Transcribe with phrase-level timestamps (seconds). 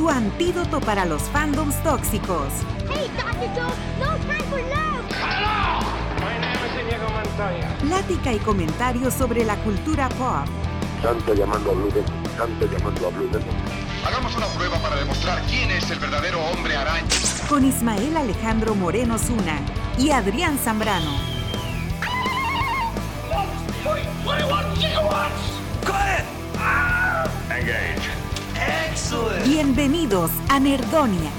[0.00, 2.48] tu antídoto para los fandoms tóxicos.
[2.88, 3.50] Hey, Dr.
[3.54, 5.04] Joe, no time for love.
[7.82, 10.46] Plática y comentarios sobre la cultura pop.
[11.02, 13.54] Santo llamando a Blue Demon, Santo llamando a Blue Demon.
[14.06, 17.06] Hagamos una prueba para demostrar quién es el verdadero hombre araña.
[17.46, 19.60] Con Ismael Alejandro Moreno Zuna
[19.98, 21.30] y Adrián Zambrano.
[29.44, 31.30] Bienvenidos a Nerdonia.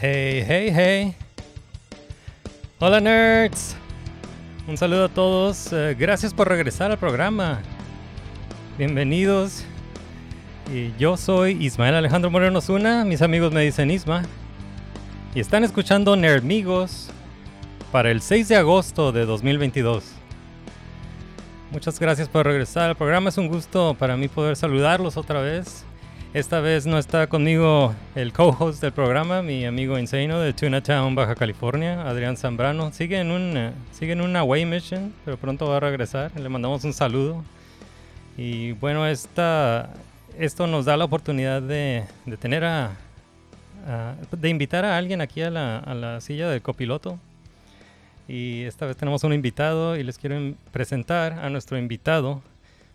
[0.00, 1.14] Hey, hey, hey.
[2.78, 3.76] Hola nerds.
[4.66, 5.72] Un saludo a todos.
[5.72, 7.60] eh, gracias por regresar al programa.
[8.78, 9.64] Bienvenidos.
[10.72, 13.04] Y yo soy Ismael Alejandro Moreno Zuna.
[13.04, 14.22] Mis amigos me dicen Isma.
[15.32, 17.08] Y están escuchando Nerdmigos
[17.92, 20.02] para el 6 de agosto de 2022.
[21.70, 23.28] Muchas gracias por regresar al programa.
[23.28, 25.84] Es un gusto para mí poder saludarlos otra vez.
[26.34, 31.14] Esta vez no está conmigo el co-host del programa, mi amigo Insano de Tuna Town,
[31.14, 32.90] Baja California, Adrián Zambrano.
[32.92, 36.32] Sigue en, un, eh, sigue en una away mission, pero pronto va a regresar.
[36.34, 37.44] Le mandamos un saludo.
[38.36, 39.90] Y bueno, esta,
[40.36, 42.04] esto nos da la oportunidad de
[42.40, 42.96] tener a,
[43.86, 47.18] a- de invitar a alguien aquí a la, a la silla del copiloto.
[48.28, 52.42] Y esta vez tenemos un invitado y les quiero presentar a nuestro invitado.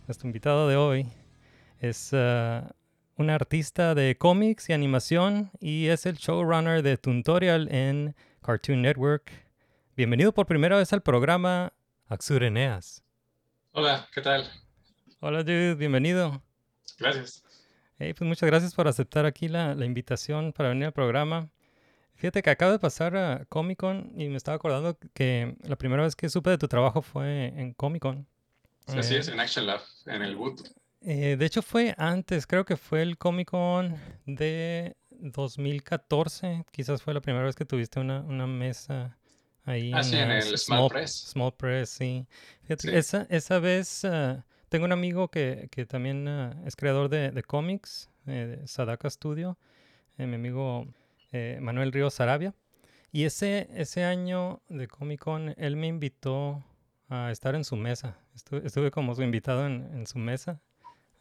[0.07, 1.07] Nuestro invitado de hoy
[1.81, 2.71] es ah,
[3.17, 9.31] un artista de cómics y animación y es el showrunner de Tutorial en Cartoon Network.
[9.97, 11.73] Bienvenido por primera vez al programa
[12.07, 13.03] Axureneas.
[13.71, 14.47] Hola, ¿qué tal?
[15.19, 16.41] Hola dude, bienvenido.
[16.97, 17.43] Gracias.
[17.97, 21.49] Hey, pues muchas gracias por aceptar aquí la, la invitación para venir al programa.
[22.15, 26.03] Fíjate que acabo de pasar a Comic Con y me estaba acordando que la primera
[26.03, 28.27] vez que supe de tu trabajo fue en Comic Con.
[28.87, 30.61] Sí, Así Eh, es, en Action Lab, en el boot.
[31.01, 33.95] Eh, de hecho fue antes, creo que fue el Comic Con
[34.25, 36.65] de 2014.
[36.71, 39.17] Quizás fue la primera vez que tuviste una, una mesa
[39.63, 39.91] ahí.
[39.93, 41.11] Ah, sí, en el Small Press.
[41.31, 42.25] Small Press, sí.
[42.63, 42.95] Fíjate, Sí.
[42.95, 47.43] Esa, esa vez ah, tengo un amigo que, que también ah, es creador de, de
[47.43, 49.57] cómics, eh, de Sadaka Studio,
[50.17, 50.85] eh, mi amigo
[51.31, 52.53] eh, Manuel Ríos Sarabia.
[53.13, 56.61] Y ese, ese año de Comic Con, él me invitó
[57.07, 58.19] a estar en su mesa.
[58.35, 60.59] Estuve, estuve como su invitado en, en su mesa.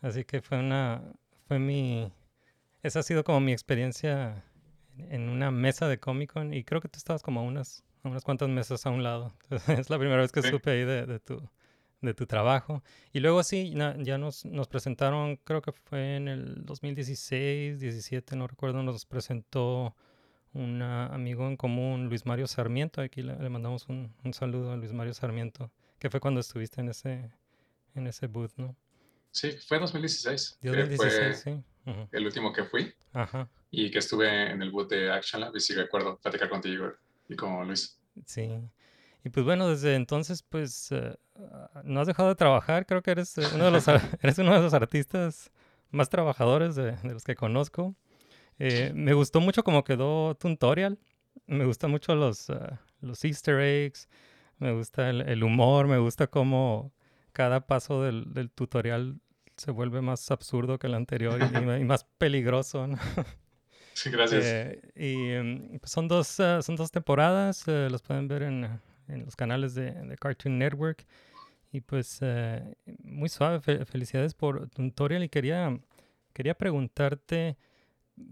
[0.03, 1.01] Así que fue una,
[1.47, 2.13] fue mi,
[2.83, 4.43] esa ha sido como mi experiencia
[4.99, 8.09] en una mesa de Comic Con y creo que tú estabas como a unas, a
[8.09, 9.33] unas cuantas mesas a un lado.
[9.69, 10.51] es la primera vez que Sí.
[10.51, 11.49] supe ahí de, de tu,
[12.05, 12.83] de tu trabajo.
[13.13, 18.47] Y luego sí, ya nos, nos presentaron, creo que fue en el 2016, 17, no
[18.47, 19.95] recuerdo, nos presentó
[20.53, 23.01] un amigo en común, Luis Mario Sarmiento.
[23.01, 26.81] Aquí le, le mandamos un, un saludo a Luis Mario Sarmiento, que fue cuando estuviste
[26.81, 27.31] en ese,
[27.95, 28.77] en ese booth, ¿no?
[29.31, 30.59] Sí, fue 2016.
[30.61, 31.63] que 2016, fue sí.
[32.13, 35.61] El último que fui Ajá, y que estuve en el boot de Action Lab y
[35.61, 36.93] sí recuerdo platicar contigo
[37.29, 37.99] y con Luis.
[38.27, 38.49] sí.
[39.25, 42.85] Y pues bueno, desde entonces, pues eh, ah, no has dejado de trabajar.
[42.85, 43.89] Creo que eres eh, uno de los,
[44.21, 45.51] eres uno de los artistas
[45.91, 47.95] más trabajadores de, de los que conozco.
[48.59, 50.99] Eh, me gustó mucho cómo quedó Tutorial.
[51.47, 54.09] Me gustan mucho los, ah, los easter eggs.
[54.59, 55.87] Me gusta el, el humor.
[55.89, 56.93] Me gusta cómo
[57.33, 59.21] cada paso del, del tutorial
[59.57, 62.87] se vuelve más absurdo que el anterior y, más peligroso.
[62.87, 62.99] ¿no?
[63.95, 64.45] Sí, gracias.
[64.45, 69.25] Eh, y em, pues son, dos, ah, son dos temporadas, los pueden ver en, en
[69.25, 71.07] los canales de, de Cartoon Network.
[71.73, 75.25] Y pues eh, muy suave, fe- felicidades por Tutorial.
[75.25, 75.79] Y quería,
[76.33, 77.57] quería preguntarte,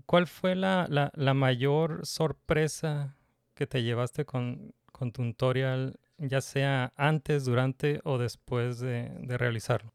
[0.06, 3.16] ¿cuál fue la, la, la mayor sorpresa
[3.54, 9.92] que te llevaste con, con Tutorial, ya sea antes, durante o después de, de realizarlo?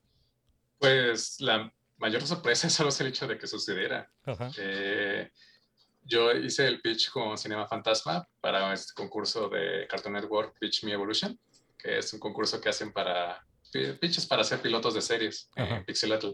[0.77, 4.11] Pues la mayor sorpresa es solo el hecho de que sucediera.
[4.25, 4.51] Ajá.
[4.59, 5.31] Eh,
[6.07, 10.93] yo hice el pitch con Cinema Fantasma para este concurso de Cartoon Network Pitch Me
[10.93, 11.37] Evolution,
[11.77, 15.85] que es un concurso que hacen para pi- pitches para ser pilotos de series en
[15.85, 16.29] Pixelatl.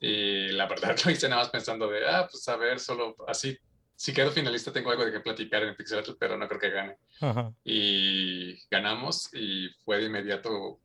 [0.00, 3.56] Y la verdad lo hice nada más pensando de, ah, pues a ver, solo así
[3.96, 6.96] si quedo finalista tengo algo de que platicar en Pixel, pero no creo que gane.
[7.20, 7.52] Ajá.
[7.62, 10.80] Y ganamos y fue de inmediato,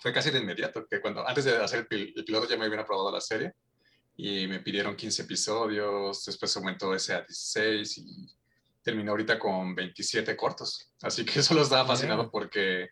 [0.00, 2.64] fue casi de inmediato, que cuando antes de hacer el, pil- el piloto ya me
[2.64, 3.52] habían aprobado la serie
[4.16, 8.26] y me pidieron 15 episodios, después aumentó ese a 16 y
[8.82, 10.90] terminó ahorita con 27 cortos.
[11.02, 12.90] Así que eso lo estaba fascinado porque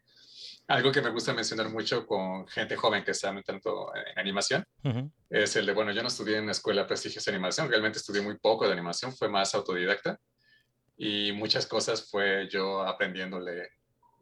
[0.67, 5.11] algo que me gusta mencionar mucho con gente joven que está tanto en animación Ujú.
[5.29, 8.23] es el de, bueno, yo no estudié en una escuela prestigiosa de animación, realmente estudié
[8.23, 10.19] muy poco de animación, fue más autodidacta
[10.97, 13.69] y muchas cosas fue yo aprendiéndole,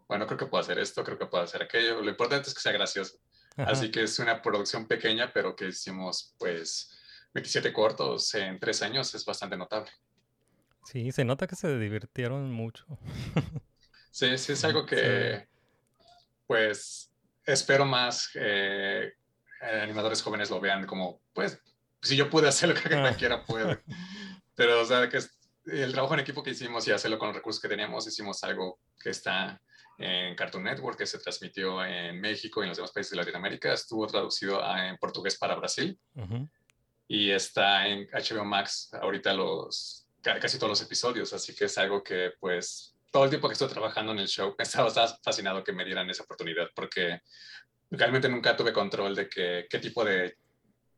[0.09, 2.61] bueno, creo que puedo hacer esto, creo que puedo hacer aquello, lo importante es que
[2.61, 3.19] sea gracioso.
[3.57, 3.71] Ajá.
[3.71, 6.91] Así que es una producción pequeña, pero que hicimos pues
[7.35, 9.91] 27 cortos en tres años, es bastante notable.
[10.85, 12.87] Sí, se nota que se divirtieron mucho.
[14.15, 15.49] Sí, sí es algo que
[16.47, 17.11] pues
[17.47, 19.11] espero más eh,
[19.83, 21.59] animadores jóvenes lo vean como, pues,
[22.03, 23.01] si yo pude hacerlo, creo que Ah.
[23.01, 23.83] cualquiera puede.
[24.55, 25.19] Pero, o sea, que
[25.65, 28.81] el trabajo en equipo que hicimos y hacerlo con los recursos que teníamos, hicimos algo
[29.01, 29.63] que está
[29.99, 33.73] en Cartoon Network, que se transmitió en México y en los demás países de Latinoamérica,
[33.73, 35.99] estuvo traducido a- en portugués para Brasil.
[36.15, 36.49] Ujú.
[37.09, 41.77] y está en HBO Max ahorita los ca- casi todos los episodios, así que es
[41.77, 45.63] algo que pues todo el tiempo que estoy trabajando en el show estaba, estaba fascinado
[45.63, 47.21] que me dieran esa oportunidad porque
[47.91, 50.37] realmente nunca tuve control de que, qué tipo de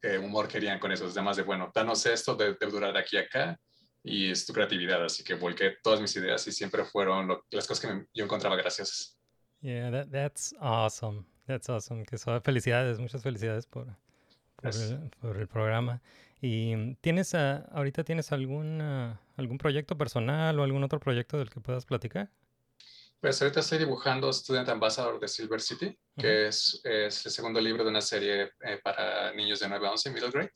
[0.03, 3.17] eh, humor querían con eso, además de bueno, danos esto, de- debe durar de aquí
[3.17, 3.59] a acá
[4.05, 7.67] y es tu creatividad, así que volqué todas mis ideas y siempre fueron lo- las
[7.67, 9.19] cosas que me- yo encontraba graciosas.
[9.63, 11.25] Yeah, that, that's awesome.
[11.47, 12.05] That's awesome.
[12.05, 13.87] Que so- felicidades, muchas felicidades por,
[14.57, 16.03] por, el, por el programa.
[16.43, 21.39] ¿Y mm, tienes ah, ahorita tienes algún ah, algún proyecto personal o algún otro proyecto
[21.39, 22.31] del que puedas platicar?
[23.21, 27.83] Pues ahorita estoy dibujando Student Ambassador de Silver City, que es, es el segundo libro
[27.83, 30.53] de una serie eh, para niños de 9 a 11, middle grade,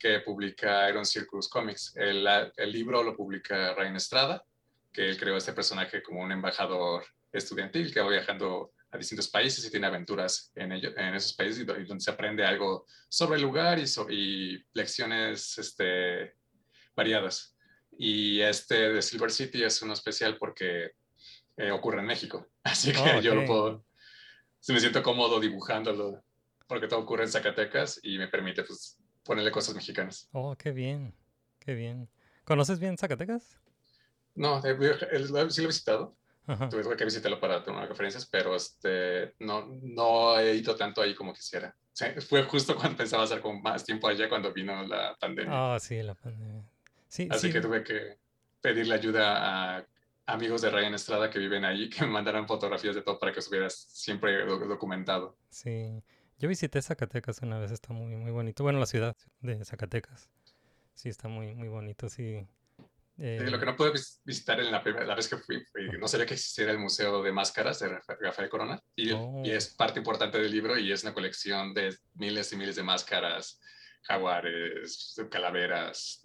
[0.00, 1.92] que publica Iron Circus Comics.
[1.96, 2.26] El,
[2.56, 4.44] el libro lo publica Ryan Estrada,
[4.92, 9.64] que él creó este personaje como un embajador estudiantil que va viajando a distintos países
[9.64, 12.86] y tiene aventuras en, ello- en esos países y do- y donde se aprende algo
[13.08, 16.34] sobre el lugar y, so- y lecciones este,
[16.96, 17.54] variadas.
[17.96, 20.92] Y este de Silver City es uno especial porque
[21.56, 22.48] eh, ocurre en México.
[22.64, 23.84] Así que Oh, yo lo puedo,
[24.58, 26.24] sí me siento cómodo dibujándolo
[26.66, 30.28] porque todo ocurre en Zacatecas y me permite pues, ponerle cosas mexicanas.
[30.32, 31.14] Oh, qué bien,
[31.58, 32.08] qué bien.
[32.44, 33.58] ¿Conoces bien Zacatecas?
[34.34, 34.76] No, eh,
[35.20, 36.68] sí lo he visitado, Ajá.
[36.68, 41.32] tuve que visitarlo para tomar referencias, pero este, no, no he ido tanto ahí como
[41.34, 41.76] quisiera.
[42.28, 45.74] Fue justo cuando pensaba estar con más tiempo allá cuando vino la pandemia.
[45.74, 46.64] Ah, sí, la pandemia.
[47.08, 47.52] Sí, Así sí.
[47.52, 48.18] que tuve que
[48.60, 49.86] pedirle ayuda a
[50.26, 53.40] amigos de Ryan Estrada que viven ahí, que me mandaran fotografías de todo para que
[53.40, 55.36] estuviera siempre do- documentado.
[55.50, 56.02] Sí,
[56.40, 58.62] yo visité Zacatecas una vez, está muy, muy bonito.
[58.64, 60.28] Bueno, la ciudad de Zacatecas.
[60.94, 62.44] Sí, está muy, muy bonito, sí.
[63.16, 65.62] Sí, Eh, lo que no pude vis- visitar en la primera la vez que fui,
[65.98, 69.42] no sabía que existiera el Museo de Máscaras de Rafa- Rafael Corona, y, Oh.
[69.44, 72.82] y es parte importante del libro y es una colección de miles y miles de
[72.82, 73.60] máscaras,
[74.02, 76.20] jaguares, calaveras,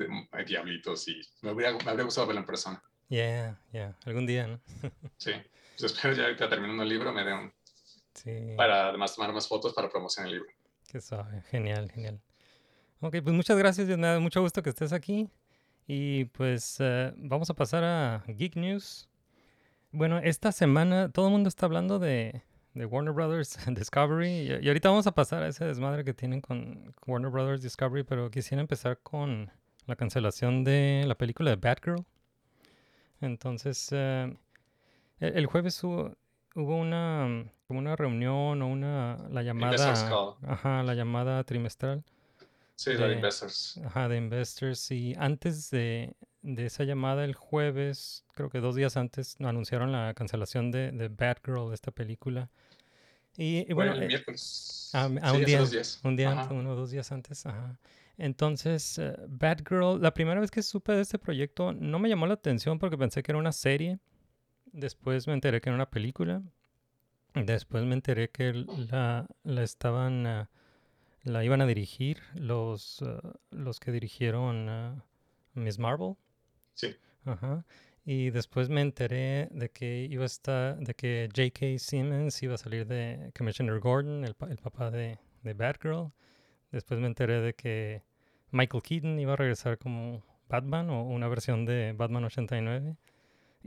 [0.48, 2.82] diablitos, y me habría, me habría gustado verlo en persona.
[3.10, 4.62] Yeah, yeah, algún día, ¿no?
[5.18, 5.32] Sí,
[5.78, 7.54] pues espero ya ahorita terminando el libro me den
[8.16, 10.52] Sí, para además tomar más fotos para promocionar el libro.
[10.88, 12.20] qué suave, genial, genial.
[13.02, 15.30] Ok, pues muchas gracias, da mucho gusto que estés aquí.
[15.88, 19.08] Y pues eh, vamos a pasar a Geek News.
[19.92, 22.42] Bueno, esta semana todo el mundo está hablando de,
[22.74, 24.30] de Warner Brothers Discovery.
[24.30, 28.04] Y, y ahorita vamos a pasar a ese desmadre que tienen con Warner Brothers Discovery,
[28.04, 29.52] pero quisiera empezar con
[29.86, 32.04] la cancelación de la película de Batgirl.
[33.22, 34.36] Entonces, eh,
[35.20, 36.16] el, el jueves hubo,
[36.56, 40.36] hubo una, como una reunión o una, la Investors llamada, Call.
[40.52, 42.04] ajá, la llamada trimestral
[42.76, 43.80] Sí, la de De- Investors.
[43.86, 44.92] Ajá, de Investors.
[44.92, 50.14] Y antes de, de esa llamada, el jueves, creo que dos días antes, anunciaron la
[50.14, 52.50] cancelación de, de Batgirl, de esta película.
[53.38, 54.92] Y, bueno, el eh, miércoles.
[54.94, 55.64] ah, Sí, ah, un día,
[56.04, 56.54] un día Ajá.
[56.54, 57.78] uno o dos días antes, ajá.
[58.18, 62.36] Entonces, eh, Batgirl, la primera vez que supe de este proyecto, no me llamó la
[62.36, 64.00] atención porque pensé que era una serie.
[64.72, 66.42] Después me enteré que era una película.
[67.36, 70.50] Después me enteré que la, la estaban, ah,
[71.24, 75.04] la iban a dirigir los, ah, los que dirigieron ah,
[75.54, 76.16] Miss Marvel.
[76.74, 76.96] Sí.
[77.26, 77.66] Ajá.
[78.06, 81.80] Y después me enteré de que iba a estar, de que J.K.
[81.80, 86.12] Simmons iba a salir de Commissioner Gordon, el, el papá de, de Batgirl.
[86.72, 88.04] Después me enteré de que
[88.52, 92.96] Michael Keaton iba a regresar como Batman o una versión de Batman 89.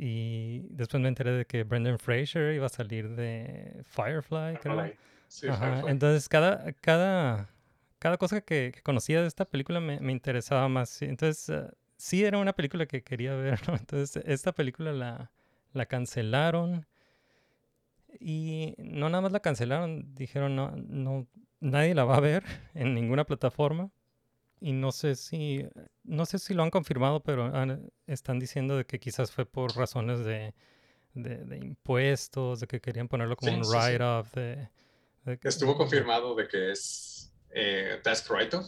[0.01, 4.77] Y después me enteré de que Brendan Fraser iba a salir de Firefly, creo.
[4.77, 4.99] Firefly.
[5.27, 5.91] Sí, Ajá, Firefly.
[5.91, 7.49] Entonces, cada, cada,
[7.99, 11.03] cada cosa que, que conocía de esta película me, me interesaba más.
[11.03, 13.75] Entonces, eh, sí era una película que quería ver, ¿no?
[13.75, 15.33] Entonces, esta película la,
[15.73, 16.87] la cancelaron.
[18.21, 21.27] Y no nada más la cancelaron, dijeron no, no,
[21.59, 23.91] nadie la va a ver en ninguna plataforma.
[24.61, 25.65] Y no sé si,
[26.05, 29.77] no sé si lo han confirmado, pero han- están diciendo de que quizás fue por
[29.77, 30.55] razones de,
[31.15, 33.77] de, de impuestos, de que querían ponerlo como Sí, un sí, sí.
[33.77, 34.35] write-off.
[34.35, 34.69] De,
[35.25, 38.67] de que- Estuvo confirmado de que es eh, Task Write-Off.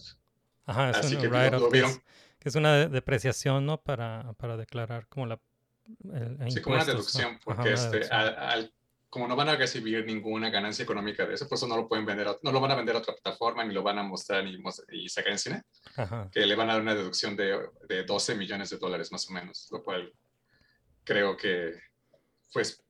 [0.67, 2.03] Ajá, es Así un write-off que es- vieron.
[2.39, 3.83] que es una de- depreciación, ¿no?
[3.83, 5.41] Para, para declarar como la...
[6.05, 8.73] el- el Sí, como una deducción, Ajá, porque una este, al- al-
[9.11, 12.07] como no van a recibir ninguna ganancia económica de eso, por eso no lo pueden
[12.07, 14.45] vender, a- no lo van a vender a otra plataforma, ni lo van a mostrar
[14.45, 14.57] ni
[14.93, 15.63] y sacar en cine,
[15.97, 16.31] Ajá.
[16.33, 19.33] que le van a dar una deducción de, de 12 millones de dólares más o
[19.33, 20.13] menos, lo cual
[21.05, 21.75] creo que
[22.53, 22.83] pues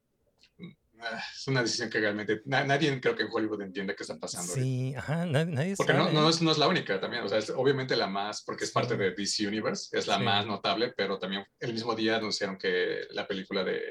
[1.35, 4.53] es una decisión que realmente na- nadie creo que en Hollywood entiende qué está pasando.
[4.53, 6.13] Sí, ajá, nadie, Porque no, sabe.
[6.15, 8.71] no, es, no es la única también, o sea, es obviamente la más, porque es
[8.71, 8.99] parte Sí.
[9.01, 10.23] de DC Universe, es la Sí.
[10.25, 13.83] más notable, pero también el mismo día anunciaron que la película de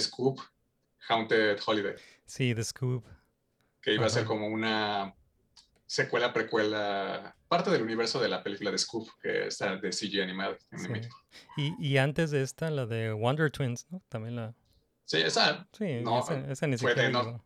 [0.00, 0.40] Scoop,
[1.08, 1.94] Haunted Holiday,
[2.26, 3.04] Sí, The Scoop.
[3.80, 5.14] que iba a ser como una
[5.86, 10.58] secuela, precuela, parte del universo de la película de Scoop, que está de CG animada
[10.72, 11.08] en Sí.
[11.56, 14.02] Y, y antes de esta, la de Wonder Twins, ¿no?
[14.08, 14.54] También la...
[15.04, 17.44] Sí, esa, Sí, No, esa, esa ni fue de siquiera no-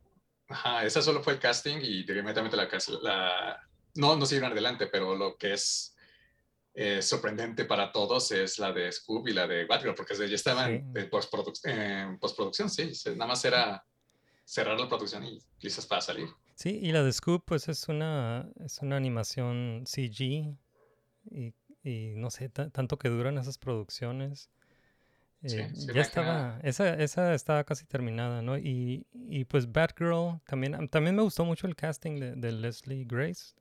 [0.49, 2.69] ajá, esa solo fue el casting y inmediatamente la,
[3.03, 5.95] la no, no siguieron adelante, pero lo que es
[6.83, 10.71] eh, sorprendente para todos es la de Scoob y la de Batgirl, porque ya estaban
[10.71, 10.99] Sí.
[11.01, 13.85] en, postproduc- en postproducción, sí, nada más era
[14.45, 16.29] cerrar la producción y listas para salir.
[16.55, 20.57] Sí, y la de Scoop, pues es una, es una animación CG
[21.31, 24.49] y, y no sé, ta- tanto que duran esas producciones.
[25.45, 28.57] Sí, Eh, sí, ya me estaba, esa, esa estaba casi terminada, ¿no?
[28.59, 33.55] Y, y pues Batgirl, también, también me gustó mucho el casting de, de Leslie Grace.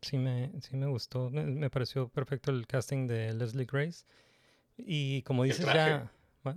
[0.00, 4.04] Sí me, sí me gustó, me, pareció perfecto el casting de Leslie Grace.
[4.76, 5.78] Y como El dices traje.
[5.78, 6.12] ya,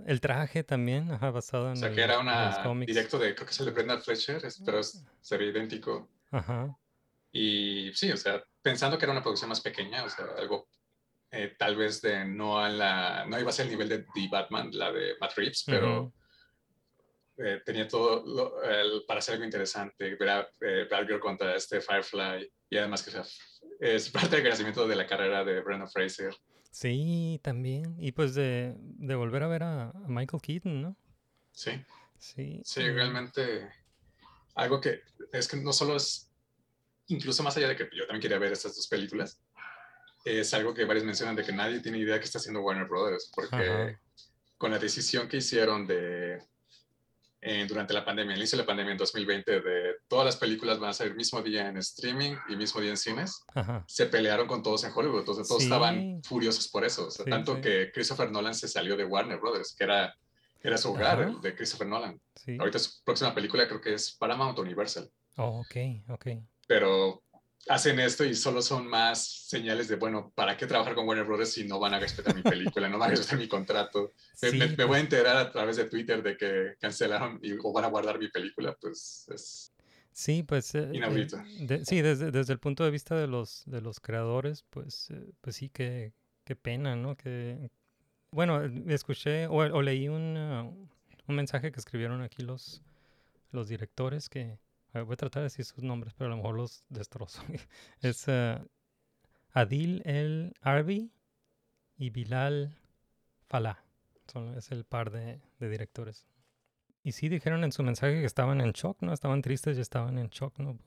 [0.06, 2.18] el traje también, ajá, basado en, O sea, el- que era
[2.62, 2.92] cómics.
[2.94, 6.08] directo de, creo que es el de Brenda Fletcher, pero es- se ve idéntico.
[6.30, 6.78] Ajá,
[7.32, 10.68] Y sí, o sea, pensando que era una producción más pequeña, o sea, algo
[11.30, 14.28] eh, tal vez de no a la, no iba a ser el nivel de The
[14.30, 16.12] Batman, la de Matt Reeves, pero Ujú.
[17.44, 21.80] Eh, tenía todo lo- el- para hacer algo interesante, ver a eh, Batgirl contra este
[21.80, 23.24] Firefly, y además que o sea,
[23.80, 26.34] es parte del crecimiento de la carrera de Brendan Fraser.
[26.70, 27.96] Sí, también.
[27.98, 30.96] Y pues de, de volver a ver a, a Michael Keaton, ¿no?
[31.52, 31.72] Sí,
[32.18, 32.60] Sí.
[32.64, 33.68] sí, realmente
[34.54, 35.00] algo que
[35.32, 36.30] es que no solo es,
[37.08, 39.40] incluso más allá de que yo también quería ver estas dos películas,
[40.24, 43.30] es algo que varios mencionan de que nadie tiene idea que está haciendo Warner Brothers,
[43.34, 44.00] porque Ajá.
[44.56, 46.40] con la decisión que hicieron de
[47.44, 50.78] eh, durante la pandemia, el inicio de la pandemia en 2020, de todas las películas
[50.78, 53.84] van a el mismo día en streaming y mismo día en cines, Ajá.
[53.88, 56.28] se pelearon con todos en Hollywood, entonces todos estaban Sí.
[56.28, 57.60] furiosos por eso, o sea, Sí, tanto sí.
[57.62, 60.14] que Christopher Nolan se salió de Warner Brothers, que era,
[60.60, 61.38] era su hogar, Ajá.
[61.42, 62.20] de Christopher Nolan.
[62.60, 65.76] Ahorita su próxima película creo que es Paramount Universal, Oh, ok,
[66.10, 66.26] ok.
[66.68, 67.21] pero
[67.68, 71.52] hacen esto y solo son más señales de, bueno, ¿para qué trabajar con Warner Brothers
[71.52, 74.12] si no van a respetar mi película, no van a respetar mi contrato?
[74.42, 77.38] Me, Sí, me- me pues, voy a enterar a través de Twitter de que cancelaron
[77.42, 79.72] y, o van a guardar mi película, pues es...
[80.12, 81.26] sí, pues, eh, eh,
[81.66, 85.24] de- sí, desde, desde el punto de vista de los, de los creadores, pues, eh,
[85.40, 86.12] pues sí, qué,
[86.44, 87.16] qué pena, ¿no?
[87.16, 87.70] Que,
[88.30, 90.62] bueno, escuché o, o leí un, ah,
[91.28, 92.82] un mensaje que escribieron aquí los,
[93.52, 94.58] los directores que,
[94.92, 97.42] voy a tratar de decir sus nombres, pero a lo mejor los destrozo.
[98.00, 98.64] es ah,
[99.52, 101.10] Adil El Arbi
[101.96, 102.76] y Bilal
[103.48, 103.84] Falah.
[104.26, 106.26] Son, es el par de, directores.
[107.02, 109.12] Y sí dijeron en su mensaje que estaban en shock, ¿no?
[109.12, 110.78] Estaban tristes y estaban en shock, ¿no?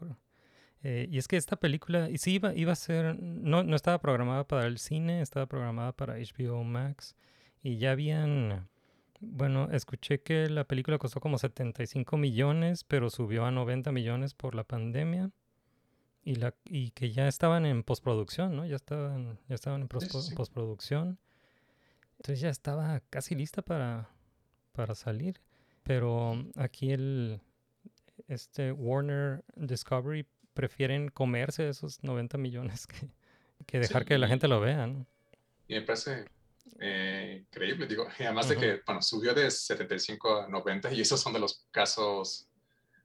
[0.81, 3.99] Eh, y es que esta película, y sí iba, iba a ser, no, no estaba
[3.99, 7.15] programada para el cine, estaba programada para HBO Max.
[7.61, 8.69] Y ya habían,
[9.19, 14.55] bueno, escuché que la película costó como 75 millones, pero subió a 90 millones por
[14.55, 15.31] la pandemia.
[16.23, 18.65] Y, la, y que ya estaban en postproducción, ¿no?
[18.65, 21.19] Ya estaban, ya estaban en sí, postproducción.
[22.17, 24.09] Entonces ya estaba casi lista para,
[24.71, 25.39] para salir.
[25.83, 27.41] Pero aquí el
[28.27, 33.11] este Warner Discovery prefieren comerse esos 90 millones que,
[33.67, 35.05] que dejar Sí, que la gente lo vea, ¿no?
[35.67, 36.25] Y me parece
[36.79, 41.19] eh, increíble, digo, y además de que, bueno, subió de 75 a 90 y esos
[41.21, 42.47] son de los casos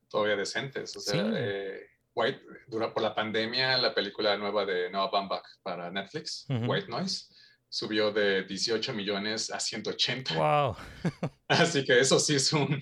[0.08, 0.96] todavía decentes.
[0.96, 1.30] O sea, Sí.
[1.36, 6.44] eh, White, dura, por la pandemia, la película nueva de Noah Baumbach para Netflix.
[6.48, 7.28] White Noise,
[7.68, 10.34] subió de 18 millones a 180.
[10.34, 10.76] ¡Wow!
[11.48, 12.80] Así que eso sí es un,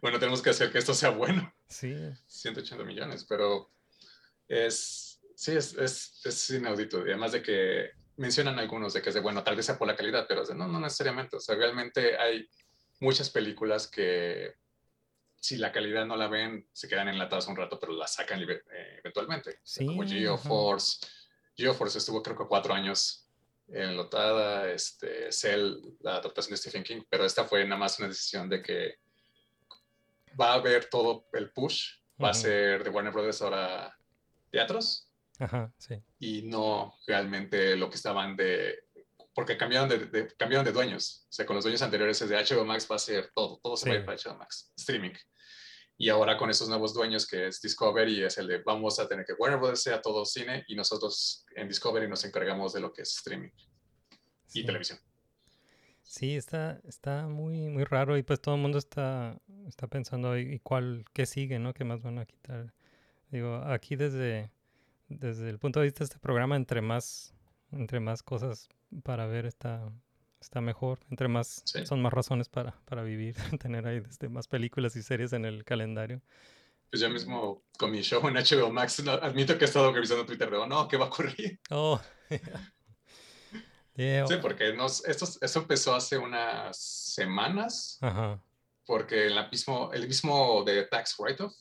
[0.00, 1.52] bueno, tenemos que hacer que esto sea bueno.
[1.68, 1.94] Sí,
[2.26, 3.70] 180 millones, pero
[4.48, 7.00] es, sí, es, es, es inaudito.
[7.00, 9.88] Y además de que mencionan algunos de que es de, bueno, tal vez sea por
[9.88, 11.36] la calidad, pero de, no, no necesariamente.
[11.36, 12.46] O sea, realmente hay
[13.00, 14.56] muchas películas que
[15.36, 18.62] si la calidad no la ven, se quedan enlatadas un rato, pero la sacan eh,
[18.98, 19.60] eventualmente.
[19.62, 20.06] Sí, Como.
[20.06, 21.06] GeoForce.
[21.56, 23.26] GeoForce estuvo creo que cuatro años
[23.68, 28.50] enlotada, este, Cell, la adaptación de Stephen King, pero esta fue nada más una decisión
[28.50, 28.98] de que
[30.38, 32.40] va a haber todo el push, va a Ujú.
[32.40, 33.96] ser de Warner Brothers ahora
[34.50, 35.09] teatros,
[35.40, 35.94] Ajá, sí.
[36.18, 38.84] y no realmente lo que estaban de
[39.34, 42.36] porque cambiaron de, de- cambiaron de dueños o sea con los dueños anteriores es de
[42.36, 44.06] HBO Max va a ser todo todo se va a ir Sí.
[44.06, 45.12] para HBO Max streaming
[45.96, 49.24] y ahora con esos nuevos dueños que es Discovery es el de vamos a tener
[49.24, 53.02] que Warner Brothers sea todo cine y nosotros en Discovery nos encargamos de lo que
[53.02, 53.50] es streaming
[54.52, 54.64] y Sí.
[54.66, 54.98] televisión
[56.02, 60.54] Sí, está, está muy, muy raro y pues todo el mundo está, está pensando y
[60.54, 61.72] y cuál, qué sigue, ¿no?
[61.72, 62.74] ¿Qué más van a quitar?
[63.28, 64.50] Digo, aquí desde,
[65.10, 67.34] desde el punto de vista de este programa, entre más,
[67.72, 68.68] entre más cosas
[69.04, 69.92] para ver está,
[70.40, 71.84] está mejor, entre más, Sí.
[71.86, 75.64] son más razones para, para vivir, tener ahí desde más películas y series en el
[75.64, 76.22] calendario.
[76.90, 80.26] pues yo mismo con mi show en HBO Max no, admito que he estado revisando
[80.26, 82.00] Twitter oh, no qué va a ocurrir Oh,
[83.94, 88.40] yeah, sí porque nos, esto, esto empezó hace unas semanas Ajá,
[88.86, 91.54] porque el mismo, el mismo de Tax Write-Off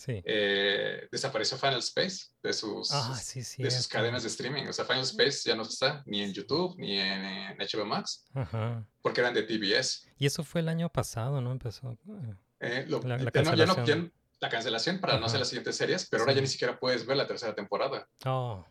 [0.00, 0.22] sí.
[0.24, 3.62] eh, desapareció Final Space de sus, Ah, sí, sí.
[3.62, 4.66] de sus cadenas de streaming.
[4.68, 8.24] O sea, Final Space ya no está ni en YouTube ni en, en HBO Max
[8.34, 8.84] Ajá.
[9.02, 10.08] porque eran de TBS.
[10.18, 11.52] Y eso fue el año pasado, ¿no?
[11.52, 11.92] Empezó.
[11.92, 14.06] eh, Eh, lo- La- la ya no- ya no- cancelación.
[14.06, 17.04] ya- la cancelación para no hacer las siguientes series, pero ahora ya ni siquiera puedes
[17.06, 18.08] ver la tercera temporada.
[18.24, 18.64] Oh,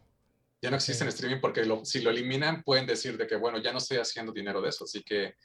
[0.61, 3.59] Ya no existe en streaming porque lo- si lo eliminan pueden decir de que, bueno,
[3.59, 5.35] ya no estoy haciendo dinero de eso, así que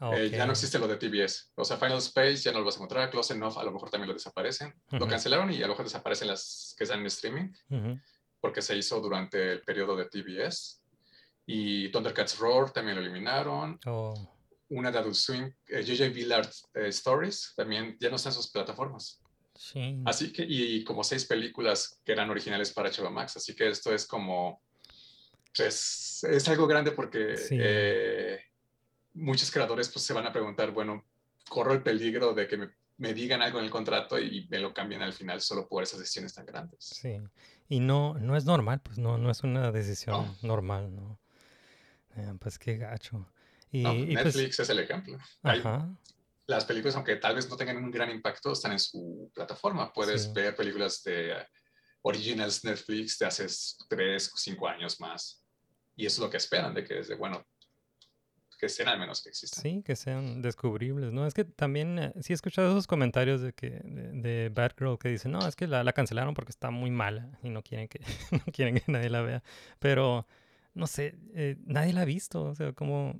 [0.00, 1.50] eh, ya no existe lo de TBS.
[1.54, 3.90] O sea, Final Space ya no lo vas a encontrar, Close Enough a lo mejor
[3.90, 4.74] también lo desaparecen.
[4.90, 5.08] Lo Ujú.
[5.08, 7.52] cancelaron y a lo mejor desaparecen las que están en streaming.
[8.40, 10.82] Porque se hizo durante el periodo de TBS.
[11.46, 13.78] Y Thundercats Roar también lo eliminaron.
[13.86, 14.14] Oh,
[14.68, 16.08] Una de Adult Swim, eh, J.J.
[16.12, 19.20] Villard eh, Stories, también ya no está en sus plataformas.
[19.54, 20.00] sí.
[20.04, 23.36] Así que, y como seis películas que eran originales para HBO Max.
[23.36, 24.60] Así que esto es como,
[25.56, 27.56] pues, es algo grande porque Sí.
[29.16, 31.04] Muchos creadores pues se van a preguntar, bueno,
[31.48, 34.72] corro el peligro de que me, me digan algo en el contrato y me lo
[34.72, 36.78] cambien al final solo por esas decisiones tan grandes.
[36.80, 37.18] Sí.
[37.68, 40.36] Y no, no es normal, pues no, no es una decisión No.
[40.48, 41.18] normal, ¿no?
[42.16, 43.30] Eh, pues qué gacho.
[43.70, 45.18] Y, No, y pues, Netflix es el ejemplo.
[45.42, 45.88] Hay- ajá,
[46.46, 49.92] las películas, aunque tal vez no tengan un gran impacto, están en su plataforma.
[49.92, 50.30] Puedes Sí.
[50.32, 51.46] ver películas de eh,
[52.02, 53.46] originals Netflix de hace
[53.88, 55.42] tres o cinco años más.
[55.96, 57.44] Y eso es lo que esperan, de que es de, bueno,
[58.56, 59.62] que estén al menos que existan.
[59.62, 61.26] sí, que sean descubribles, ¿no?
[61.26, 65.08] Es que también, eh, sí he escuchado esos comentarios de que, de, de Batgirl que
[65.10, 68.00] dicen, no, es que la, la cancelaron porque está muy mala y no quieren que,
[68.32, 69.42] no quieren que nadie la vea.
[69.78, 70.26] Pero,
[70.74, 73.14] no sé, eh, nadie la ha visto, o sea, como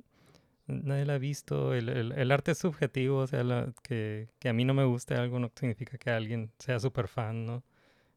[0.66, 4.48] nadie la ha visto, el, el- el arte es subjetivo, o sea, la- que, que
[4.48, 7.62] a mí no me guste algo no significa que alguien sea súper fan, ¿no?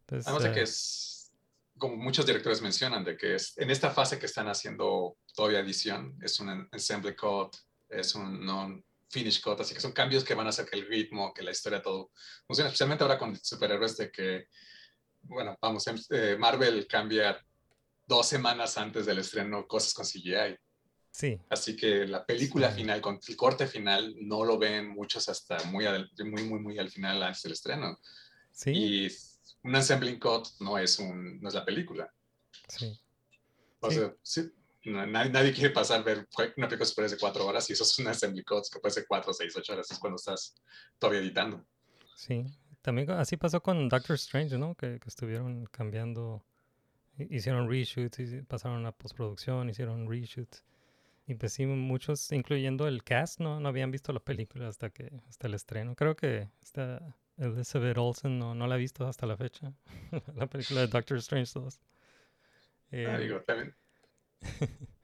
[0.01, 1.31] Entonces, Además de que eh, es,
[1.77, 6.17] como muchos directores mencionan, de que es, en esta fase que están haciendo todavía edición,
[6.21, 7.55] es un ensemble cut,
[7.87, 11.33] es un non-finish cut, así que son cambios que van a hacer que el ritmo,
[11.33, 12.11] que la historia, todo
[12.45, 14.47] funcione, especialmente ahora con superhéroes de que,
[15.21, 17.41] bueno, vamos, em- eh, Marvel cambia
[18.05, 20.57] dos semanas antes del estreno cosas con CGI.
[21.09, 22.81] sí, Así que la película Sí.
[22.81, 25.85] final, con el corte final, no lo ven muchos hasta muy,
[26.25, 27.97] muy, muy, muy al final antes del estreno.
[28.51, 29.07] sí, Y
[29.63, 32.13] un assembling cut no es, un, no es la película.
[32.67, 32.99] sí.
[33.79, 33.95] O Sí.
[33.95, 34.51] sea, sí,
[34.85, 37.99] nadie, nadie quiere pasar a ver una película super de cuatro horas y eso es
[37.99, 39.89] un assembly cut que puede ser cuatro, seis, ocho horas.
[39.91, 40.55] Es cuando estás
[40.97, 41.65] todavía editando.
[42.13, 42.45] Sí,
[42.81, 44.75] también así pasó con Doctor Strange, ¿no?
[44.75, 46.43] Que, que estuvieron cambiando,
[47.17, 50.63] hi- hicieron reshoots, pasaron a postproducción, hicieron reshoots.
[51.27, 55.11] Y pues sí, muchos, incluyendo el cast, no, no habían visto la película hasta que
[55.29, 55.95] hasta el estreno.
[55.95, 59.73] Creo que esta Elizabeth Olsen no, no la ha visto hasta la fecha,
[60.35, 61.79] la película de Doctor Strange 2.
[63.03, 63.75] Ah, Eh, digo, también,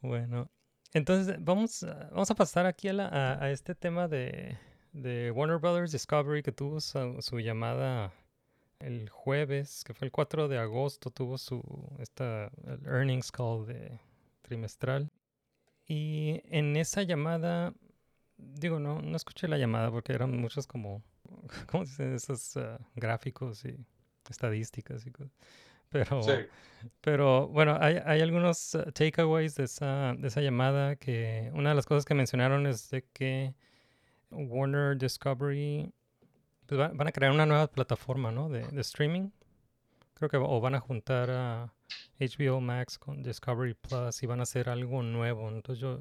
[0.00, 0.50] bueno,
[0.92, 4.58] entonces vamos, vamos a pasar aquí a, la- a- a este tema de,
[4.92, 8.12] de Warner Brothers Discovery que tuvo su, su llamada
[8.80, 11.62] el jueves, que fue el 4 de agosto, tuvo su
[12.00, 14.00] esta el earnings call de
[14.42, 15.10] trimestral.
[15.86, 17.74] Y en esa llamada,
[18.38, 21.02] digo, no, no escuché la llamada porque eran muchos como,
[21.70, 22.14] ¿cómo se dicen?
[22.16, 23.76] Esos ah, gráficos y
[24.30, 25.32] estadísticas y cosas.
[25.92, 26.32] Pero, sí.
[27.00, 31.74] pero bueno, hay, hay algunos uh, takeaways de esa, de esa llamada que una de
[31.74, 33.54] las cosas que mencionaron es de que
[34.30, 35.92] Warner Discovery
[36.66, 38.48] pues, va- van a crear una nueva plataforma, ¿no?
[38.48, 39.30] De, de streaming.
[40.14, 41.72] Creo que o van a juntar a,
[42.18, 45.48] HBO Max con Discovery Plus y van a hacer algo nuevo.
[45.48, 46.00] Entonces yo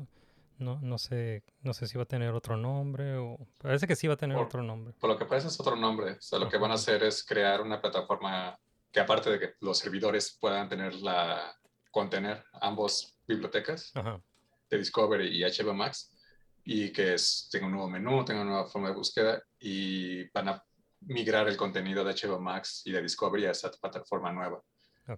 [0.60, 4.08] no, no sé, no sé si va a tener otro nombre o parece que sí
[4.08, 4.94] va a tener Por- otro nombre.
[5.00, 6.12] Por lo que parece es otro nombre.
[6.14, 8.58] O sea, lo que van a hacer es crear una plataforma
[8.92, 11.56] que aparte de que los servidores puedan tener la,
[11.92, 14.22] contener ambos bibliotecas Ajá.
[14.70, 16.16] de Discovery y HBO Max
[16.64, 20.50] y que es, tenga un nuevo menú, tenga una nueva forma de búsqueda y van
[20.50, 20.64] a
[21.02, 24.62] migrar el contenido de HBO Max y de Discovery a esa plataforma nueva.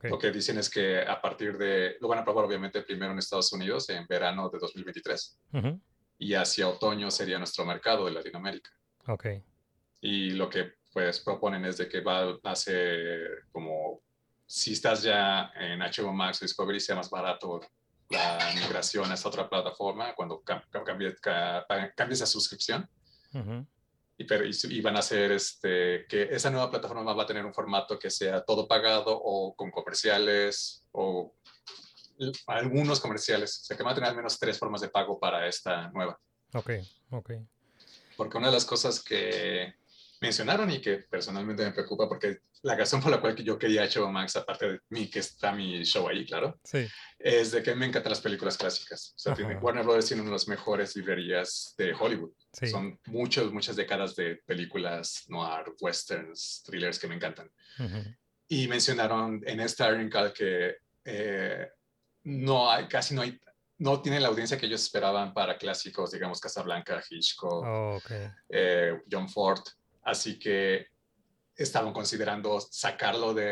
[0.04, 3.20] Lo que dicen es que a partir de, lo van a probar obviamente primero en
[3.20, 5.80] Estados Unidos en verano de 2023 Ujú.
[6.18, 8.72] y hacia otoño sería nuestro mercado de Latinoamérica.
[9.08, 9.28] Ok.
[10.02, 14.02] Y lo que pues proponen es de que va a ser como
[14.46, 17.62] si estás ya en HBO Max Discovery sea más barato
[18.10, 22.88] la migración a esta otra plataforma cuando cam- cam- cambies, ca- cambies la suscripción.
[24.16, 27.26] Y, pero, y, su- y van a hacer este, que esa nueva plataforma va a
[27.26, 31.34] tener un formato que sea todo pagado o con comerciales o
[32.46, 33.62] algunos comerciales.
[33.62, 36.20] O sea, que van a tener al menos tres formas de pago para esta nueva.
[36.54, 36.70] Ok.
[37.10, 37.32] Ok.
[38.16, 39.74] Porque una de las cosas que
[40.24, 44.10] mencionaron y que personalmente me preocupa, porque la razón por la cual yo quería HBO
[44.10, 46.88] Max, aparte de mí, que está mi show ahí, claro, Sí.
[47.20, 49.14] es de que me encantan las películas clásicas.
[49.16, 49.62] O sea, tiene- Ajá.
[49.64, 52.32] Warner Brothers tiene una de las mejores librerías de Hollywood.
[52.54, 52.68] Sí.
[52.68, 57.52] Son muchas, muchas décadas de películas noir, westerns, thrillers que me encantan.
[57.80, 58.04] Ujú.
[58.48, 61.68] Y mencionaron en esta Iron Call que eh,
[62.24, 63.38] no hay, casi no hay,
[63.80, 68.12] no tienen la audiencia que ellos esperaban para clásicos, digamos, Casablanca, Hitchcock, Oh, ok.
[68.50, 69.60] eh, John Ford.
[70.04, 70.88] Así que
[71.56, 73.46] estaban considerando sacarlo de,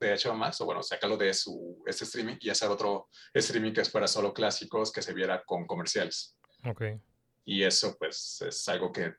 [0.00, 3.84] de HBO Max, o bueno, sacarlo de su este streaming y hacer otro streaming que
[3.84, 6.36] fuera solo clásicos, que se viera con comerciales.
[6.64, 6.82] Ok.
[7.44, 9.14] Y eso, pues, es algo que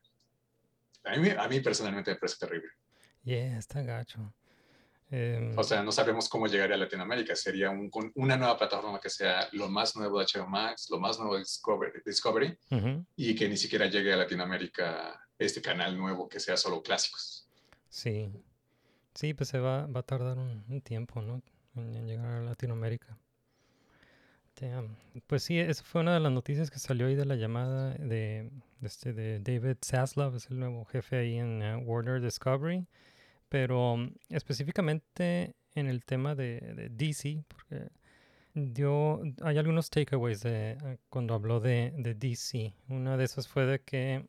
[1.04, 2.70] a mí, a mí personalmente me parece terrible.
[3.24, 4.34] Yeah, está gacho.
[5.10, 7.34] Em, O sea, no sabemos cómo llegaría a Latinoamérica.
[7.36, 11.00] Sería un- con una nueva plataforma que sea lo más nuevo de HBO Max, lo
[11.00, 13.06] más nuevo de Discovery, Discovery ujú.
[13.16, 17.48] y que ni siquiera llegue a Latinoamérica este canal nuevo que sea solo clásicos.
[17.90, 18.30] Sí.
[19.14, 21.42] Sí, pues se va, va a tardar un, tiempo, ¿no?
[21.76, 23.18] En, llegar a Latinoamérica.
[25.28, 28.50] Pues sí, esa fue una de las noticias que salió ahí de la llamada de,
[28.82, 32.88] este, de David Zaslav, es el nuevo jefe ahí en eh, Warner Discovery.
[33.50, 37.90] Pero um, específicamente en el tema de, de DC, porque
[38.54, 42.74] dio, hay algunos takeaways de, eh, cuando habló de, de DC.
[42.90, 44.26] Una de esas fue de que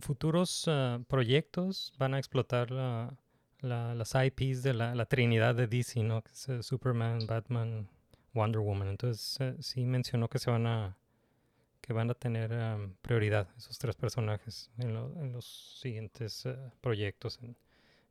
[0.00, 3.16] futuros ah, proyectos van a explotar la,
[3.60, 6.22] la- las IPs de la, la trinidad de DC, ¿no?
[6.22, 7.88] Que es eh, Superman, Batman,
[8.34, 8.88] Wonder Woman.
[8.88, 10.96] Entonces eh, sí mencionó que se van a
[11.80, 16.56] que van a tener am, prioridad esos tres personajes en, lo- en los siguientes eh,
[16.80, 17.56] proyectos en,